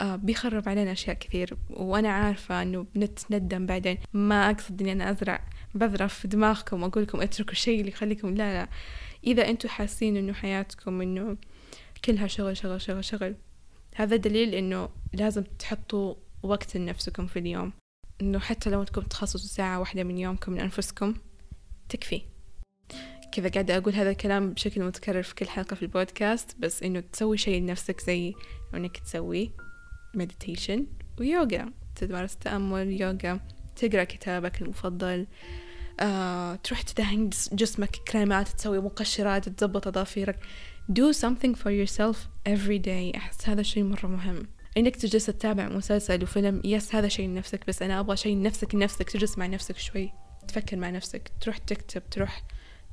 [0.00, 1.56] آه بيخرب علينا أشياء كثير.
[1.70, 3.98] وأنا عارفة إنه بنتندم بعدين.
[4.12, 5.44] ما أقصد إني أنا أزرع
[5.74, 8.34] بذرة في دماغكم وأقول لكم اتركوا الشيء اللي يخليكم.
[8.34, 8.68] لا لا.
[9.24, 11.36] إذا أنتم حاسين إنه حياتكم إنه
[12.04, 13.34] كلها شغل شغل شغل شغل
[13.94, 17.72] هذا دليل إنه لازم تحطوا وقت لنفسكم في اليوم.
[18.20, 21.14] إنه حتى لو أنكم تخصصوا ساعة واحدة من يومكم من انفسكم
[21.88, 22.22] تكفي.
[23.34, 27.38] كذا قاعدة أقول هذا الكلام بشكل متكرر في كل حلقة في البودكاست بس إنه تسوي
[27.38, 28.34] شيء لنفسك زي
[28.74, 29.50] إنك تسوي
[30.14, 30.86] مديتيشن
[31.20, 31.72] ويوغا.
[31.96, 33.40] تمارس تأمل يوغا.
[33.76, 35.26] تقرأ كتابك المفضل.
[36.00, 40.38] آه، تروح تدهن جسمك كريمات تسوي مقشرات تضبط أظافيرك
[40.92, 42.16] do something for yourself
[42.48, 43.16] every day.
[43.16, 44.46] أحس هذا الشيء مرة مهم.
[44.76, 49.10] إنك تجلس تتابع مسلسل وفيلم يس هذا شيء لنفسك بس أنا أبغى شيء لنفسك لنفسك
[49.10, 50.12] تجلس مع نفسك شوي.
[50.48, 51.30] تفكر مع نفسك.
[51.40, 52.42] تروح تكتب تروح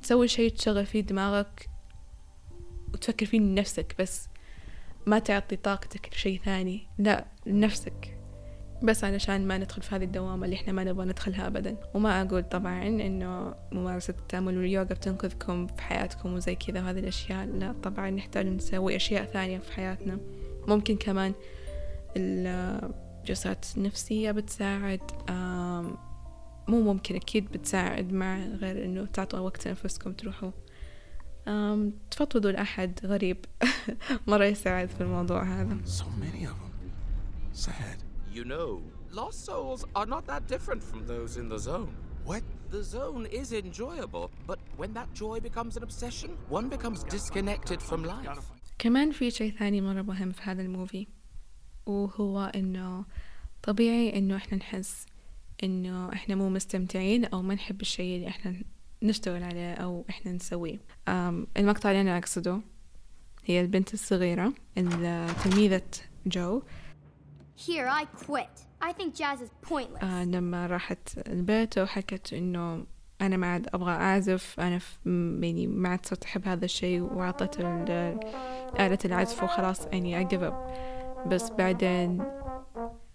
[0.02, 1.68] تسوي شيء تشغل فيه دماغك
[2.94, 4.28] وتفكر فيه لنفسك بس
[5.06, 8.18] ما تعطي طاقتك لشيء ثاني لا لنفسك.
[8.82, 11.76] بس علشان ما ندخل في هذه الدوامة اللي إحنا ما نبغى ندخلها أبدا.
[11.94, 17.74] وما أقول طبعا إنه ممارسة التأمل واليوغا بتنقذكم في حياتكم وزي كذا وهذه الأشياء لا
[17.82, 20.18] طبعا نحتاج نسوي أشياء ثانية في حياتنا.
[20.68, 21.32] ممكن كمان
[22.16, 25.00] الجلسات النفسية بتساعد
[26.72, 30.50] مو ممكن أكيد بتساعد مع غير إنه تعطوا وقت لأنفسكم تروحوا
[31.48, 33.44] أم تفضفضوا لأحد غريب
[34.26, 36.72] مرة يساعد في الموضوع هذا So many of them.
[37.52, 37.98] Sad.
[38.38, 38.68] You know,
[39.20, 41.92] lost souls are not that different from those in the zone.
[42.24, 42.42] What?
[42.70, 48.04] The zone is enjoyable, but when that joy becomes an obsession, one becomes disconnected from
[48.04, 48.38] life.
[48.78, 51.06] كمان في شيء ثاني مرة مهم في هذا الموفي
[51.86, 53.04] وهو إنه
[53.62, 55.06] طبيعي إنه إحنا نحس
[55.64, 58.54] إنه إحنا مو مستمتعين أو ما نحب الشيء اللي إحنا
[59.02, 60.78] نشتغل عليه أو إحنا نسويه
[61.56, 62.60] المقطع اللي أنا أقصده
[63.44, 64.52] هي البنت الصغيرة
[65.44, 65.82] تلميذة
[66.26, 66.62] جو
[67.68, 68.54] Here, I quit.
[68.80, 70.04] I think jazz is pointless.
[70.04, 72.86] آه لما راحت البيت وحكت إنه
[73.20, 74.80] أنا ما عاد أبغى أعزف أنا
[75.42, 77.60] يعني ما عاد صرت أحب هذا الشيء وأعطت
[78.80, 80.54] آلة العزف وخلاص يعني I give up
[81.28, 82.24] بس بعدين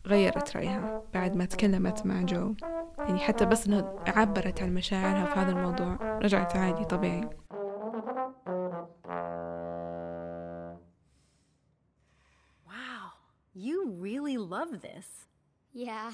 [0.08, 2.54] غيرت رأيها بعد ما تكلمت مع جو
[3.00, 7.30] يعني حتى بس إنها عبرت عن مشاعرها في هذا الموضوع رجعت عادي طبيعي
[12.70, 13.04] Wow,
[13.54, 15.08] you really love this.
[15.74, 16.12] Yeah.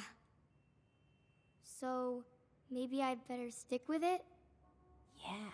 [1.80, 2.24] So,
[2.72, 4.22] maybe I'd better stick with it?
[5.26, 5.52] Yeah.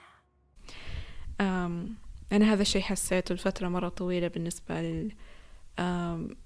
[1.42, 1.96] أم
[2.32, 5.16] أنا هذا الشيء حسيته لفترة مرة طويلة بالنسبة لل
[5.80, 6.38] أم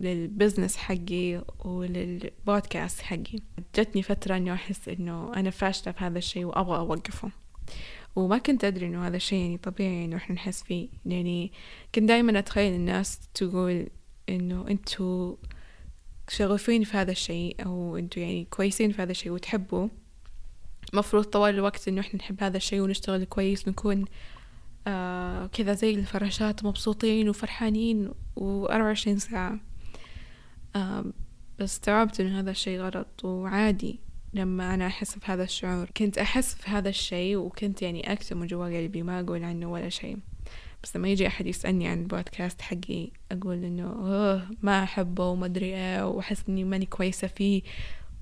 [0.00, 3.38] للبزنس حقي وللبودكاست حقي.
[3.76, 7.30] جتني فترة إنه أحس إنه أنا فاشلة في هذا الشيء وأبغى أوقفه.
[8.16, 10.88] وما كنت أدري إنه هذا الشيء يعني طبيعي إنه إحنا نحس فيه.
[11.06, 11.52] يعني
[11.94, 13.86] كنت دايما أتخيل الناس تقول
[14.28, 15.36] إنه أنتوا
[16.28, 19.88] شغوفين في هذا الشيء أو أنتوا يعني كويسين في هذا الشيء وتحبوا
[20.94, 24.04] مفروض طوال الوقت إنه إحنا نحب هذا الشيء ونشتغل كويس ونكون
[24.86, 29.60] آه كذا زي الفراشات مبسوطين وفرحانين وأربعة وعشرين ساعة.
[31.58, 34.00] بس استوعبت إن هذا الشيء غلط وعادي
[34.34, 35.90] لما أنا أحس بهذا الشعور.
[35.96, 39.88] كنت أحس في هذا الشيء وكنت يعني أكتم من جوا قلبي ما أقول عنه ولا
[39.88, 40.18] شيء.
[40.82, 45.66] بس لما يجي أحد يسألني عن البودكاست حقي أقول إنه أوه ما أحبه وما أدري
[45.66, 47.62] إيه وأحس إني ماني كويسة فيه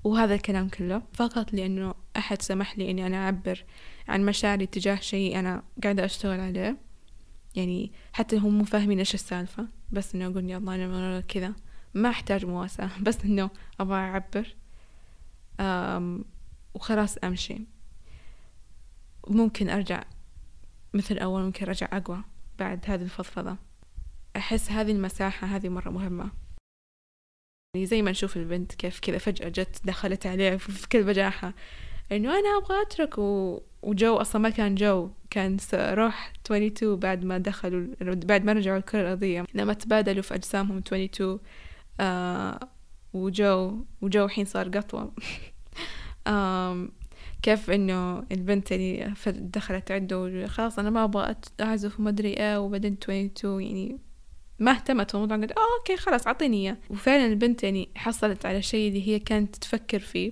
[0.03, 1.01] وهذا الكلام كله.
[1.13, 3.63] فقط لأنه أحد سمح لي إني أنا أعبر
[4.07, 6.77] عن مشاعري تجاه شيء أنا قاعدة أشتغل عليه.
[7.55, 11.53] يعني حتى هم مو فاهمين إيش السالفة بس إنه أقول يلا أنا كذا.
[11.97, 14.55] ما أحتاج مواساة بس إنه أبغى أعبر.
[16.73, 17.59] وخلاص أمشي.
[19.27, 20.03] ممكن أرجع
[20.93, 22.23] مثل أول ممكن أرجع أقوى
[22.59, 23.57] بعد هذه الفضفضة.
[24.35, 26.31] أحس هذه المساحة هذه مرة مهمة.
[27.75, 31.53] يعني زي ما نشوف البنت كيف كذا فجأة جت دخلت عليه في كل بجاحة.
[32.11, 33.61] إنه أنا أبغى أترك و...
[33.81, 35.09] وجو أصلا ما كان جو.
[35.29, 39.45] كان روح 22 بعد ما دخلوا بعد ما رجعوا الكرة الأرضية.
[39.53, 41.39] لما تبادلوا في أجسامهم 22
[41.99, 42.59] آه
[43.13, 45.13] وجو وجو الحين صار قطوة.
[47.41, 52.97] كيف إنه البنت اللي دخلت عنده خلاص أنا ما أبغى أعزف وما أدري إيه وبعدين
[53.03, 53.97] 22 يعني
[54.59, 56.77] ما اهتمت الموضوع قالت آه أوكي خلاص أعطيني إياه.
[56.89, 60.31] وفعلا البنت يعني حصلت على شيء اللي هي كانت تفكر فيه.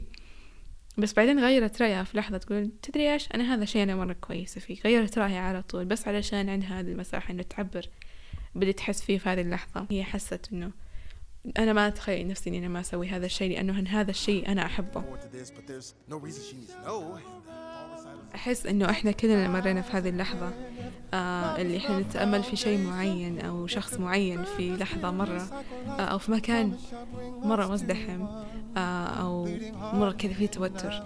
[0.98, 4.62] بس بعدين غيرت رأيها في لحظة تقول تدري إيش؟ أنا هذا الشيء أنا مرة كويسة
[4.62, 4.78] فيه.
[4.86, 7.90] غيرت رأيها على طول بس علشان عندها هذه المساحة إنه تعبر
[8.56, 9.88] بدي تحس فيه في هذه اللحظة.
[9.92, 10.72] هي حست إنه
[11.58, 15.04] أنا ما أتخيل نفسي إني أنا ما أسوي هذا الشيء لأنه هذا الشيء أنا أحبه.
[18.36, 20.54] أحس إنه إحنا كلنا مرينا في هذه اللحظة
[21.14, 25.42] آه اللي إحنا نتأمل في شيء معين أو شخص معين في لحظة مرة
[25.88, 26.78] آه أو في مكان
[27.44, 28.28] مرة مزدحم
[28.78, 29.50] آه أو
[29.94, 31.04] مرة كذا فيه توتر.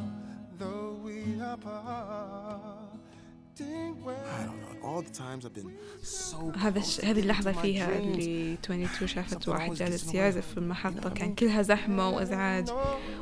[6.57, 6.81] هذا.
[7.03, 12.69] هذه اللحظة فيها اللي 22 شافت واحد جالس يعزف في المحطة كان كلها زحمة وإزعاج.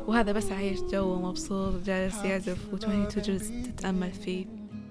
[0.08, 4.46] وهذا بس عايش جو مبسوط جالس يعزف و22 جالس تتأمل فيه.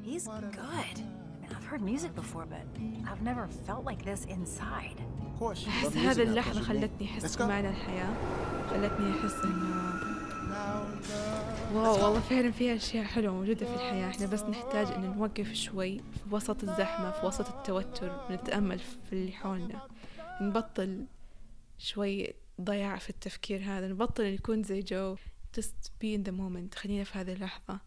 [0.06, 0.98] He's good.
[1.50, 2.66] I've heard music before, but
[3.10, 5.00] I've never felt like this inside.
[5.42, 8.14] أحس هذه اللحظة خلتني أحس بمعنى الحياة.
[8.70, 9.95] خلتني أحس إنه
[11.72, 14.08] واو والله فعلا في أشياء حلوة موجودة في الحياة.
[14.08, 19.32] إحنا بس نحتاج إن نوقف شوي في وسط الزحمة في وسط التوتر نتأمل في اللي
[19.32, 19.88] حولنا.
[20.40, 21.06] نبطل
[21.78, 25.16] شوي ضياع في التفكير هذا نبطل نكون زي جو.
[25.60, 27.80] Just be in the moment خلينا في هذه اللحظة.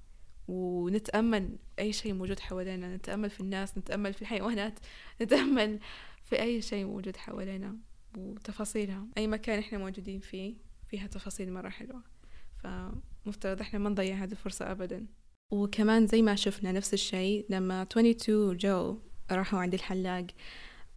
[0.48, 4.80] ونتأمل أي شيء موجود حوالينا نتأمل في الناس نتأمل في الحيوانات
[5.22, 5.80] نتأمل
[6.24, 7.76] في أي شيء موجود حوالينا
[8.18, 9.06] وتفاصيلها.
[9.18, 10.56] أي مكان إحنا موجودين فيه
[10.88, 12.19] فيها تفاصيل مرة حلوة.
[12.63, 15.06] فمفترض إحنا ما نضيع هذه الفرصة أبدا.
[15.52, 18.98] وكمان زي ما شفنا نفس الشيء لما 22 جو
[19.32, 20.26] راحوا عند الحلاق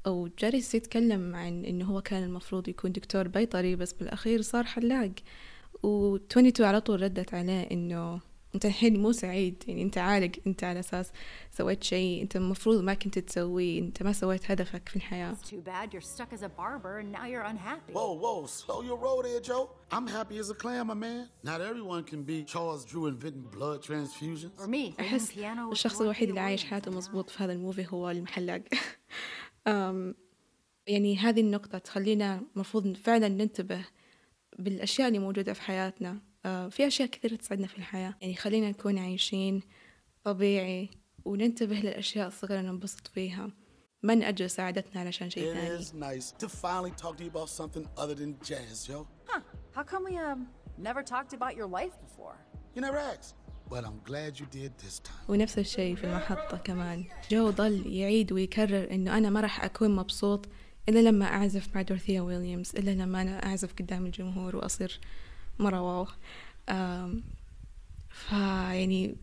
[0.07, 5.11] أو جالس يتكلم عن إنه هو كان المفروض يكون دكتور بيطري بس بالأخير صار حلاق
[5.83, 8.21] و 22 على طول ردت عليه إنه
[8.55, 11.13] أنت الحين مو سعيد يعني أنت عالق أنت على أساس
[11.51, 15.63] سويت شيء أنت المفروض ما كنت تسويه أنت ما سويت هدفك في الحياة It's too
[15.65, 17.93] bad you're stuck as a barber and now you're unhappy.
[17.93, 19.71] Whoa, whoa, slow your roll there, Joe.
[19.93, 21.29] I'm happy as a clam, my man.
[21.51, 24.53] Not everyone can be Charles Drew inventing blood transfusions.
[24.61, 26.91] Or me, with الشخص الوحيد اللي عايش حياته.
[26.91, 28.63] مظبوط في هذا ال movie هو الحلاق
[30.87, 33.85] يعني هذه النقطة تخلينا مفروض فعلا ننتبه
[34.59, 39.63] بالأشياء اللي موجودة في حياتنا في أشياء كثير تسعدنا في الحياة يعني خلينا نكون عايشين
[40.25, 40.91] طبيعي
[41.25, 43.51] وننتبه للأشياء الصغيرة ننبسط فيها
[44.03, 47.49] ما نأجل سعادتنا علشان شيء It ثاني is nice to finally talk to you about
[47.49, 49.07] something other than jazz, Joe.
[49.29, 49.41] Huh.
[49.77, 50.47] How come we um
[50.79, 52.37] never talked about your life before?
[52.75, 53.35] You never asked,
[53.71, 55.25] but I'm glad you did this time.
[55.29, 60.49] ونفس الشيء في المحطة كمان جو ظل يعيد ويكرر إنه أنا ما راح أكون مبسوط
[60.89, 65.01] إلا لما أعزف مع دورثيا ويليامز إلا لما أنا أعزف قدام الجمهور وأصير
[65.59, 66.07] مرة wow.
[68.11, 69.17] فيعني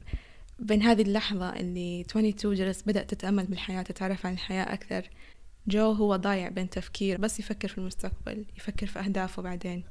[0.60, 5.10] بين هذه اللحظة اللي 22 جلس بدأ تتأمل بالحياة تتعرف عن الحياة أكثر
[5.68, 9.84] جو هو ضايع بين تفكير بس يفكر في المستقبل يفكر في أهدافه بعدين.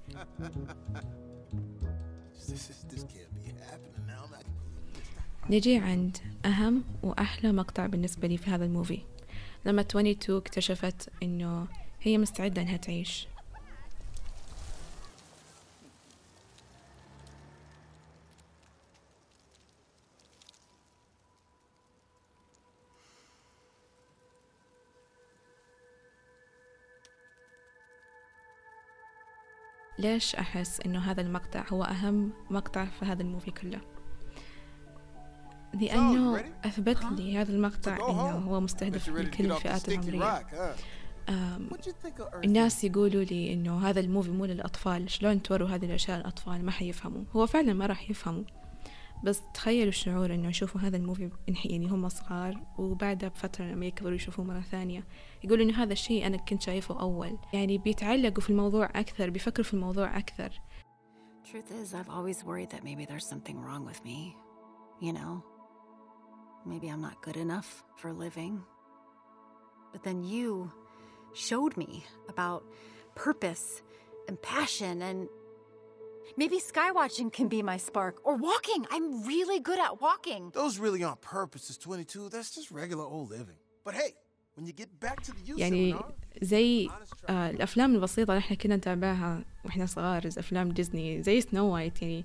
[5.51, 8.99] نجي عند أهم وأحلى مقطع بالنسبة لي في هذا الموفي
[9.67, 11.67] لما 22 اكتشفت إنه
[12.01, 13.29] هي مستعدة إنها تعيش.
[29.99, 33.81] ليش أحس إنه هذا المقطع هو أهم مقطع في هذا الموفي كله؟
[35.75, 40.47] لأنه أثبت لي هذا المقطع إنه هو مستهدف لكل الفئات العمرية.
[42.45, 47.25] الناس يقولوا لي إنه هذا الموفي مو للأطفال شلون توروا هذه الأشياء للأطفال؟ ما حيفهموا.
[47.33, 48.45] هو فعلا ما راح يفهموا.
[49.25, 51.31] بس تخيلوا الشعور إنه يشوفوا هذا الموفي
[51.65, 55.05] يعني هم صغار وبعدها بفترة لما يكبروا يشوفوه مرة ثانية
[55.45, 59.75] يقولوا إنه هذا الشيء أنا كنت شايفه أول يعني بيتعلقوا في الموضوع أكثر بيفكروا في
[59.75, 60.61] الموضوع أكثر
[61.53, 64.37] Truth is, I've always worried that maybe there's something wrong with me.
[65.01, 65.43] You know?
[66.67, 68.63] Maybe I'm not good enough for living.
[69.93, 70.71] But then you
[71.33, 72.65] showed me about
[73.15, 73.83] purpose
[74.29, 75.29] and passion and
[76.37, 78.21] Maybe skywatching can be my spark.
[78.25, 78.87] Or walking.
[78.91, 80.51] I'm really good at walking.
[80.55, 82.29] Those really aren't purposes, 22.
[82.29, 83.57] That's just regular old living.
[83.85, 84.15] But hey,
[84.55, 85.95] when you get back to the youth يعني
[86.43, 86.89] زي
[87.29, 92.03] آه الأفلام البسيطة اللي إحنا كنا نتابعها وإحنا صغار زي أفلام ديزني زي سنو وايت
[92.03, 92.25] يعني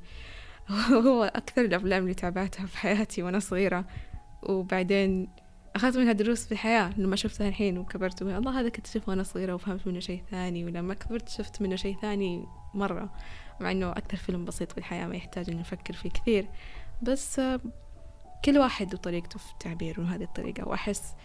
[1.08, 3.86] هو أكثر الأفلام اللي تابعتها في حياتي وأنا صغيرة
[4.44, 5.30] وبعدين
[5.76, 9.54] أخذت منها دروس في الحياة لما شفتها الحين وكبرت الله هذا كنت أشوفه وأنا صغيرة
[9.54, 13.14] وفهمت منه شيء ثاني ولما كبرت شفت منه شيء ثاني مرة
[13.64, 16.48] مع إنه أكثر فيلم بسيط في الحياة ما يحتاج إنه نفكر فيه كثير.
[17.02, 17.42] بس
[18.46, 20.68] كل واحد وطريقته في التعبير وهذه الطريقة.
[20.68, 21.16] وأحس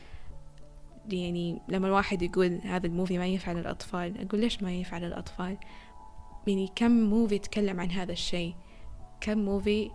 [1.12, 5.56] يعني لما الواحد يقول هذا ال movie ما ينفع للأطفال أقول ليش ما ينفع للأطفال؟
[6.46, 8.54] يعني كم movie يتكلم عن هذا الشيء؟
[9.20, 9.90] كم movie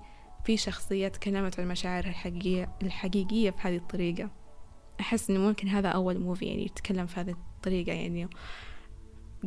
[0.46, 4.30] في شخصية تكلمت عن مشاعرها الحقيقية الحقيقية بهذه الطريقة؟
[5.00, 8.28] أحس إنه ممكن هذا أول movie يعني يتكلم في هذه الطريقة يعني.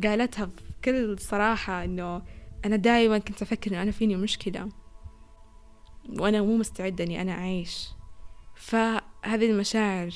[0.03, 0.49] قالتها
[0.81, 2.21] بكل صراحة إنه
[2.65, 4.69] أنا دائما كنت أفكر إنه أنا فيني مشكلة
[6.19, 7.87] وأنا مو مستعدة إني أنا أعيش.
[8.55, 10.13] فهذه المشاعر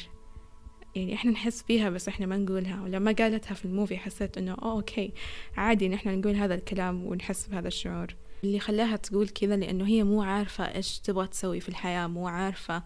[0.95, 2.82] يعني إحنا نحس فيها بس إحنا ما نقولها.
[2.82, 5.13] ولما قالتها في ال movie حسيت إنه oh okay
[5.58, 8.15] عادي إن إحنا نقول هذا الكلام ونحس بهذا الشعور.
[8.43, 12.84] اللي خلاها تقول كذا لأنه هي مو عارفة إيش تبغى تسوي في الحياة مو عارفة.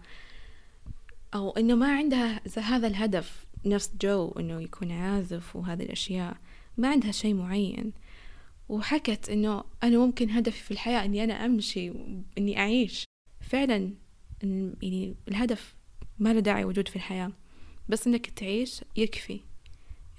[1.34, 6.36] أو إنه ما عندها هذا الهدف نفس جو إنه يكون عازف وهذه الأشياء.
[6.78, 7.92] ما عندها شيء معين.
[8.68, 11.92] وحكت إنه أنا ممكن هدفي في الحياة إني أنا أمشي
[12.38, 13.04] إني أعيش.
[13.40, 13.90] فعلا
[14.42, 15.74] يعني الهدف
[16.18, 17.32] ما له داعي وجود في الحياة.
[17.88, 19.40] بس إنك تعيش يكفي.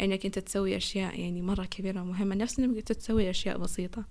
[0.01, 2.35] إنك أنت تسوي أشياء يعني مرة كبيرة ومهمة.
[2.35, 4.05] نفس إنك أنت تسوي أشياء بسيطة.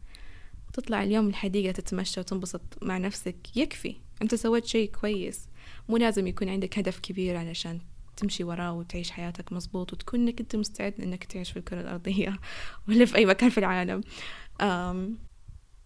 [0.73, 3.97] تطلع اليوم الحديقة تتمشى وتنبسط مع نفسك يكفي.
[4.23, 5.49] أنت سويت شيء كويس.
[5.89, 7.81] مو لازم يكون عندك هدف كبير علشان
[8.17, 12.39] تمشي وراه وتعيش حياتك مظبوط وتكون إنك أنت مستعد إنك تعيش في الكرة الأرضية
[12.89, 14.01] ولا في أي مكان في العالم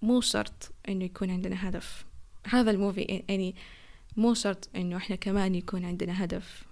[0.03, 2.07] مو شرط إنه يكون عندنا هدف
[2.47, 3.55] هذا الموفي يعني
[4.17, 6.65] مو شرط إنه إحنا كمان يكون عندنا هدف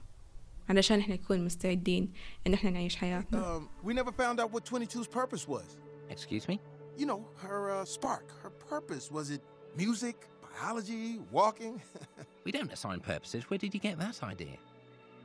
[0.68, 2.12] علشان إحنا نكون مستعدين
[2.46, 3.58] إن إحنا نعيش حياتنا.
[3.58, 5.76] Um, we never found out what 22's purpose was.
[6.10, 6.60] Excuse me?
[6.96, 9.10] You know, her uh, spark, her purpose.
[9.10, 9.42] Was it
[9.76, 11.80] music, biology, walking?
[12.44, 13.48] we don't assign purposes.
[13.48, 14.58] Where did you get that idea?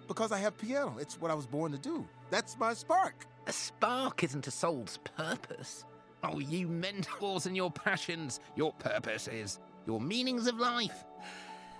[0.06, 0.96] Because I have piano.
[0.98, 2.06] It's what I was born to do.
[2.30, 3.26] That's my spark.
[3.46, 5.84] A spark isn't a soul's purpose.
[6.24, 8.40] Oh, you mentors and your passions.
[8.56, 11.04] Your purpose is your meanings of life.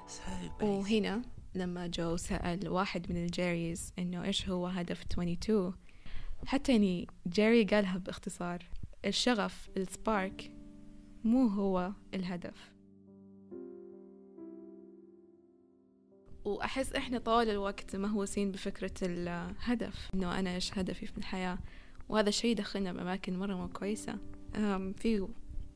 [0.06, 0.22] So
[0.60, 1.22] وهنا
[1.54, 5.74] لما جو سأل واحد من الجيريز إنه إيش هو هدف 22
[6.46, 8.58] حتى يعني جيري قالها باختصار
[9.04, 10.52] الشغف السبارك
[11.24, 12.71] مو هو الهدف
[16.45, 21.57] وأحس إحنا طوال الوقت مهووسين بفكرة الهدف إنه أنا إيش هدفي في الحياة؟
[22.09, 24.17] وهذا الشيء يدخلنا بأماكن مرة مو كويسة.
[24.97, 25.27] في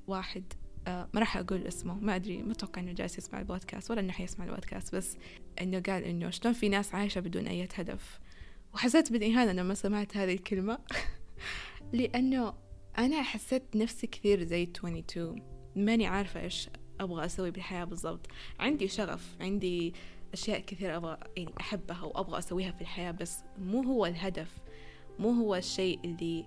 [0.08, 0.44] واحد
[0.88, 4.46] ما راح أقول اسمه ما أدري ما أتوقع إنه جالس يسمع البودكاست ولا إنه حيسمع
[4.46, 5.18] البودكاست بس
[5.62, 8.20] إنه قال إنه شلون في ناس عايشة بدون أي هدف؟
[8.74, 10.78] وحسيت بالإهانة لما سمعت هذه الكلمة.
[11.94, 12.54] لأنه
[12.98, 15.42] أنا حسيت نفسي كثير زي 22
[15.76, 18.28] ماني عارفة إيش أبغى أسوي بالحياة بالضبط.
[18.60, 19.94] عندي شغف عندي
[20.34, 24.58] أشياء كثير أبغى يعني أحبها وأبغى أسويها في الحياة بس مو هو الهدف
[25.20, 26.46] مو هو الشيء اللي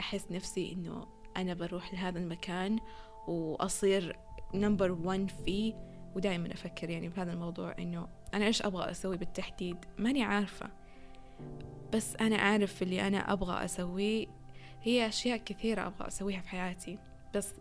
[0.00, 1.06] أحس نفسي إنه
[1.36, 2.78] أنا بروح لهذا المكان
[3.28, 4.16] وأصير
[4.54, 5.74] نمبر ون فيه
[6.16, 10.70] ودائما أفكر يعني بهذا الموضوع إنه أنا إيش أبغى أسوي بالتحديد؟ ماني عارفة.
[11.92, 14.26] بس أنا أعرف اللي أنا أبغى أسويه
[14.82, 16.98] هي أشياء كثيرة أبغى أسويها في حياتي
[17.34, 17.54] بس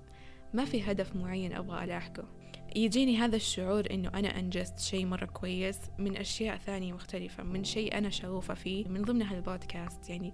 [0.53, 2.28] ما في هدف معين أبغى ألاحقه.
[2.76, 7.98] يجيني هذا الشعور إنه أنا أنجزت شيء مرة كويس من أشياء ثانية مختلفة من شيء
[7.98, 10.10] أنا شغوفة فيه من ضمن هالبودكاست.
[10.10, 10.34] يعني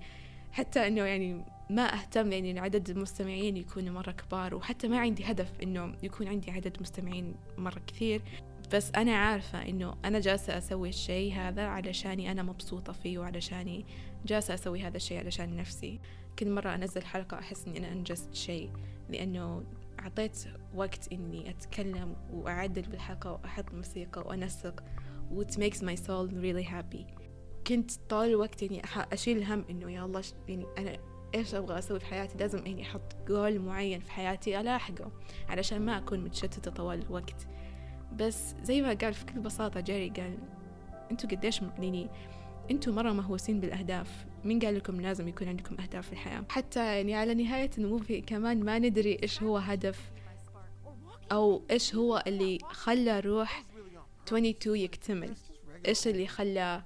[0.51, 5.51] حتى إنه يعني ما أهتم يعني عدد المستمعين يكونوا مرة كبار وحتى ما عندي هدف
[5.63, 8.21] إنه يكون عندي عدد مستمعين مرة كثير.
[8.73, 13.85] بس أنا عارفة إنه أنا جالسة أسوي الشيء هذا علشاني أنا مبسوطة فيه وعلشاني
[14.25, 15.99] جالسة أسوي هذا الشيء علشان نفسي.
[16.39, 18.69] كل مرة أنزل حلقة أحس إني أنا أنجزت شيء
[19.09, 19.63] لأنه
[20.01, 20.43] أعطيت
[20.75, 24.83] وقت إني أتكلم وأعدل بالحلقة وأحط موسيقى وأنسق
[25.31, 27.21] و makes my soul really happy.
[27.67, 28.81] كنت طول الوقت يعني
[29.13, 30.97] أشيل هم إنه يا الله يعني أنا
[31.35, 35.11] إيش أبغى أسوي في حياتي؟ لازم إني أحط جول معين في حياتي ألاحقه
[35.49, 37.47] علشان ما أكون متشتتة طوال الوقت.
[38.13, 40.37] بس زي ما قال بكل بساطة جيري قال
[41.11, 42.09] أنتوا قديش يعني
[42.71, 44.25] أنتوا مرة مهووسين بالأهداف.
[44.45, 48.63] مين قال لكم لازم يكون عندكم أهداف في الحياة؟ حتى يعني على نهاية الموفي كمان
[48.63, 50.11] ما ندري إيش هو هدف
[51.31, 53.63] أو إيش هو اللي خلى روح
[54.27, 55.33] 22 يكتمل.
[55.87, 56.83] إيش اللي خلى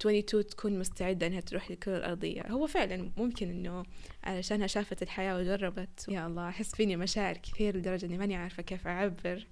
[0.00, 3.84] 22 تكون مستعدة إنها تروح للكرة الأرضية؟ هو فعلا ممكن إنه
[4.24, 6.06] علشانها شافت الحياة وجربت.
[6.08, 9.46] يا الله أحس فيني مشاعر كثير لدرجة إني ماني عارفة كيف أعبر.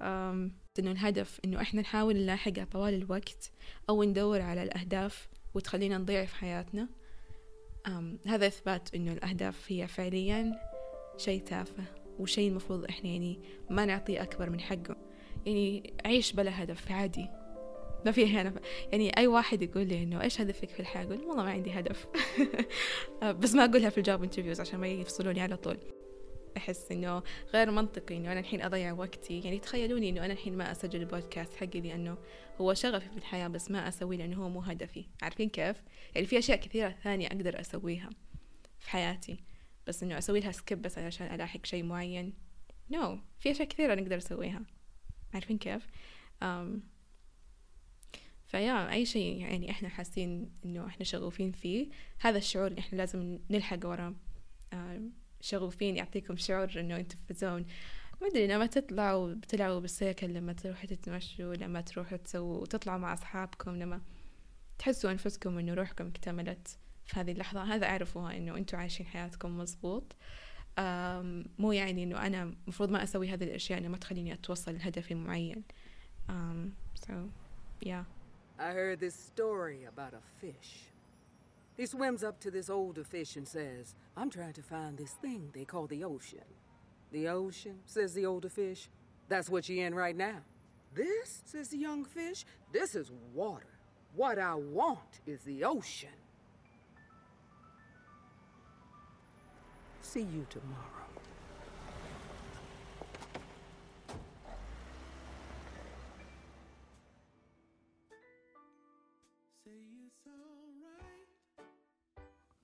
[0.00, 3.50] إنه الهدف إنه إحنا نحاول نلاحقها طوال الوقت
[3.90, 6.88] أو ندور على الأهداف وتخلينا نضيع في حياتنا.
[8.26, 10.52] هذا إثبات إنه الأهداف هي فعليا
[11.16, 11.84] شيء تافه
[12.18, 13.40] وشيء المفروض إحنا يعني
[13.70, 14.96] ما نعطيه أكبر من حقه.
[15.46, 17.28] يعني عيش بلا هدف عادي.
[18.06, 18.54] ما في هنا.
[18.92, 22.06] يعني أي واحد يقول لي إنه إيش هدفك في الحياة؟ أقول والله ما عندي هدف.
[23.40, 25.78] بس ما أقولها في ال job interviews عشان ما يفصلوني على طول.
[26.56, 27.22] أحس إنه
[27.54, 29.40] غير منطقي إنه أنا الحين أضيع وقتي.
[29.40, 32.18] يعني تخيلوني إنه أنا الحين ما أسجل البودكاست حقي لأنه
[32.58, 35.82] هو شغفي في الحياة بس ما أسويه لأنه هو مو هدفي عارفين كيف؟
[36.14, 38.10] يعني في أشياء كثيرة ثانية أقدر أسويها
[38.78, 39.40] في حياتي
[39.86, 42.34] بس إنه أسوي لها skip بس علشان ألاحق شيء معين
[42.90, 43.18] no no.
[43.38, 44.62] في أشياء كثيرة نقدر نسويها
[45.34, 45.86] عارفين كيف؟
[46.44, 46.80] um,
[48.46, 51.88] فيا أي شيء يعني إحنا حاسين إنه إحنا شغوفين فيه
[52.18, 54.14] هذا الشعور اللي إحنا لازم نلحق وراه
[55.40, 57.66] شغوفين يعطيكم شعور إنه أنتم في zone
[58.20, 63.76] ما أدري لما تطلعوا بتلعبوا بالسيكل لما تروحوا تتمشوا لما تروحوا تسووا تطلعوا مع أصحابكم
[63.76, 64.00] لما
[64.78, 70.16] تحسوا أنفسكم إنه روحكم اكتملت في هذه اللحظة هذا أعرفوها إنه أنتوا عايشين حياتكم مزبوط
[71.58, 75.64] مو يعني إنه أنا مفروض ما أسوي هذه الأشياء إنه ما تخليني أتوصل لهدفي معين
[76.28, 77.12] um, so
[77.86, 78.04] yeah
[78.58, 80.90] I heard this story about a fish.
[81.76, 85.50] He swims up to this older fish and says, I'm trying to find this thing
[85.52, 86.48] they call the ocean.
[87.12, 88.88] The ocean, says the older fish.
[89.28, 90.38] That's what you're in right now.
[90.94, 93.66] This, says the young fish, this is water.
[94.14, 96.08] What I want is the ocean.
[100.02, 101.07] See you tomorrow.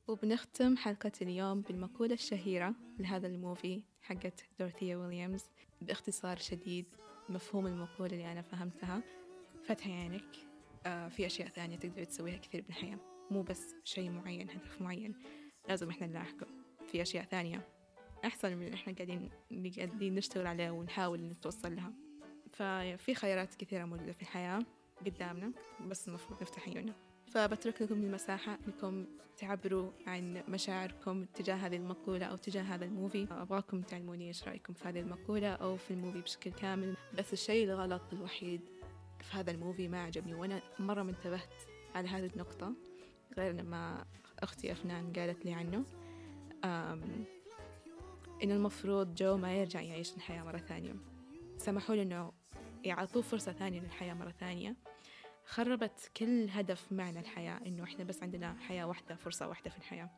[0.09, 5.45] وبنختم حلقة اليوم بالمقولة الشهيرة لهذا الموفي حقت دورثيا ويليامز
[5.81, 6.87] باختصار شديد
[7.29, 9.03] مفهوم المقولة اللي أنا فهمتها.
[9.65, 10.37] فتحي عينك.
[10.87, 12.99] آه في أشياء ثانية تقدر تسويها كثير بالحياة.
[13.31, 15.15] مو بس شيء معين هدف معين.
[15.69, 16.47] لازم إحنا نلاحقه.
[16.87, 17.69] في أشياء ثانية
[18.25, 19.31] أحسن من إحنا قاعدين
[19.77, 21.93] قاعدين نشتغل عليها ونحاول نتوصل لها.
[22.51, 24.63] ففي خيارات كثيرة موجودة في الحياة
[25.07, 25.53] قدامنا
[25.87, 26.95] بس المفروض نفتح عيوننا.
[27.35, 29.07] فبترك لكم المساحة أنكم
[29.37, 33.27] تعبروا عن مشاعركم تجاه هذه المقولة أو تجاه هذا الموفي.
[33.31, 36.97] أبغاكم تعلموني إيش رأيكم في هذه المقولة أو في الموفي بشكل كامل.
[37.19, 38.61] بس الشيء الغلط الوحيد
[39.21, 41.63] في هذا ال movie ما عجبني وأنا مرة ما انتبهت
[41.95, 42.73] على هذه النقطة
[43.37, 44.05] غير لما
[44.39, 45.85] أختي أفنان قالت لي عنه.
[48.43, 50.95] إن المفروض جو ما يرجع يعيش الحياة مرة ثانية.
[51.57, 52.33] سمحوا له إنه
[52.85, 54.77] يعطوه فرصة ثانية للحياة مرة ثانية.
[55.47, 60.11] خربت كل هدف معنى الحياة إنه إحنا بس عندنا حياة واحدة فرصة واحدة في الحياة.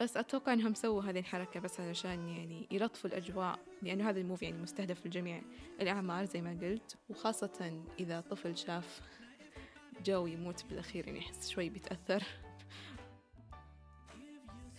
[0.00, 4.44] بس أتوقع إنهم سووا هذه الحركة بس علشان يعني يلطفوا الأجواء لأنه هذا ال movie
[4.44, 5.42] يعني مستهدف الجميع.
[5.80, 9.00] الأعمار زي ما قلت وخاصة إذا طفل شاف
[10.04, 12.22] جو يموت بالأخير يعني يحس شوي بيتأثر.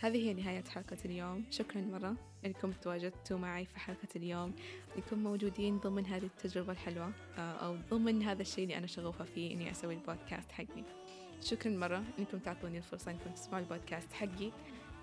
[0.02, 1.46] هذه هي نهاية حلقة اليوم.
[1.52, 4.54] شكرا مرة أنكم تواجدتوا معي في حلقة اليوم.
[4.98, 9.72] أنكم موجودين ضمن هذه التجربة الحلوة أو ضمن هذا الشيء اللي أنا شغوفة فيه إني
[9.72, 10.84] أسوي البودكاست حقي.
[11.42, 14.52] شكرا مرة أنكم تعطوني الفرصة أنكم تسمعوا البودكاست حقي.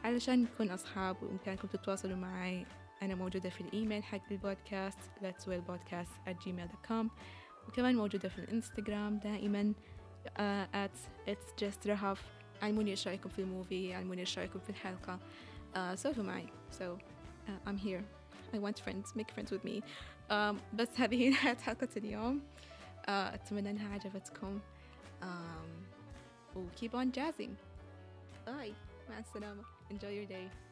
[0.04, 2.66] علشان نكون أصحاب وإمكانكم تتواصلوا معي
[3.02, 7.06] أنا موجودة في الإيميل حق البودكاست let's will podcast at gmail.com
[7.68, 9.72] وكمان موجودة في الإنستغرام دائما
[10.26, 10.40] uh,
[10.74, 15.18] at it's just رهف علموني إيش رأيكم في الموفي علموني إيش رأيكم في الحلقة
[15.74, 16.46] uh, سولفوا معي
[16.78, 16.84] so
[17.48, 18.02] uh, I'm here.
[18.54, 19.82] I want friends make friends with me.
[20.30, 22.42] Um, بس هذه نهاية حلقة اليوم
[23.02, 24.60] uh, أتمنى أنها عجبتكم
[25.22, 25.26] um,
[26.56, 27.54] و keep on jazzing.
[28.46, 28.74] Bye.
[29.10, 30.65] مع السلامة enjoy your day.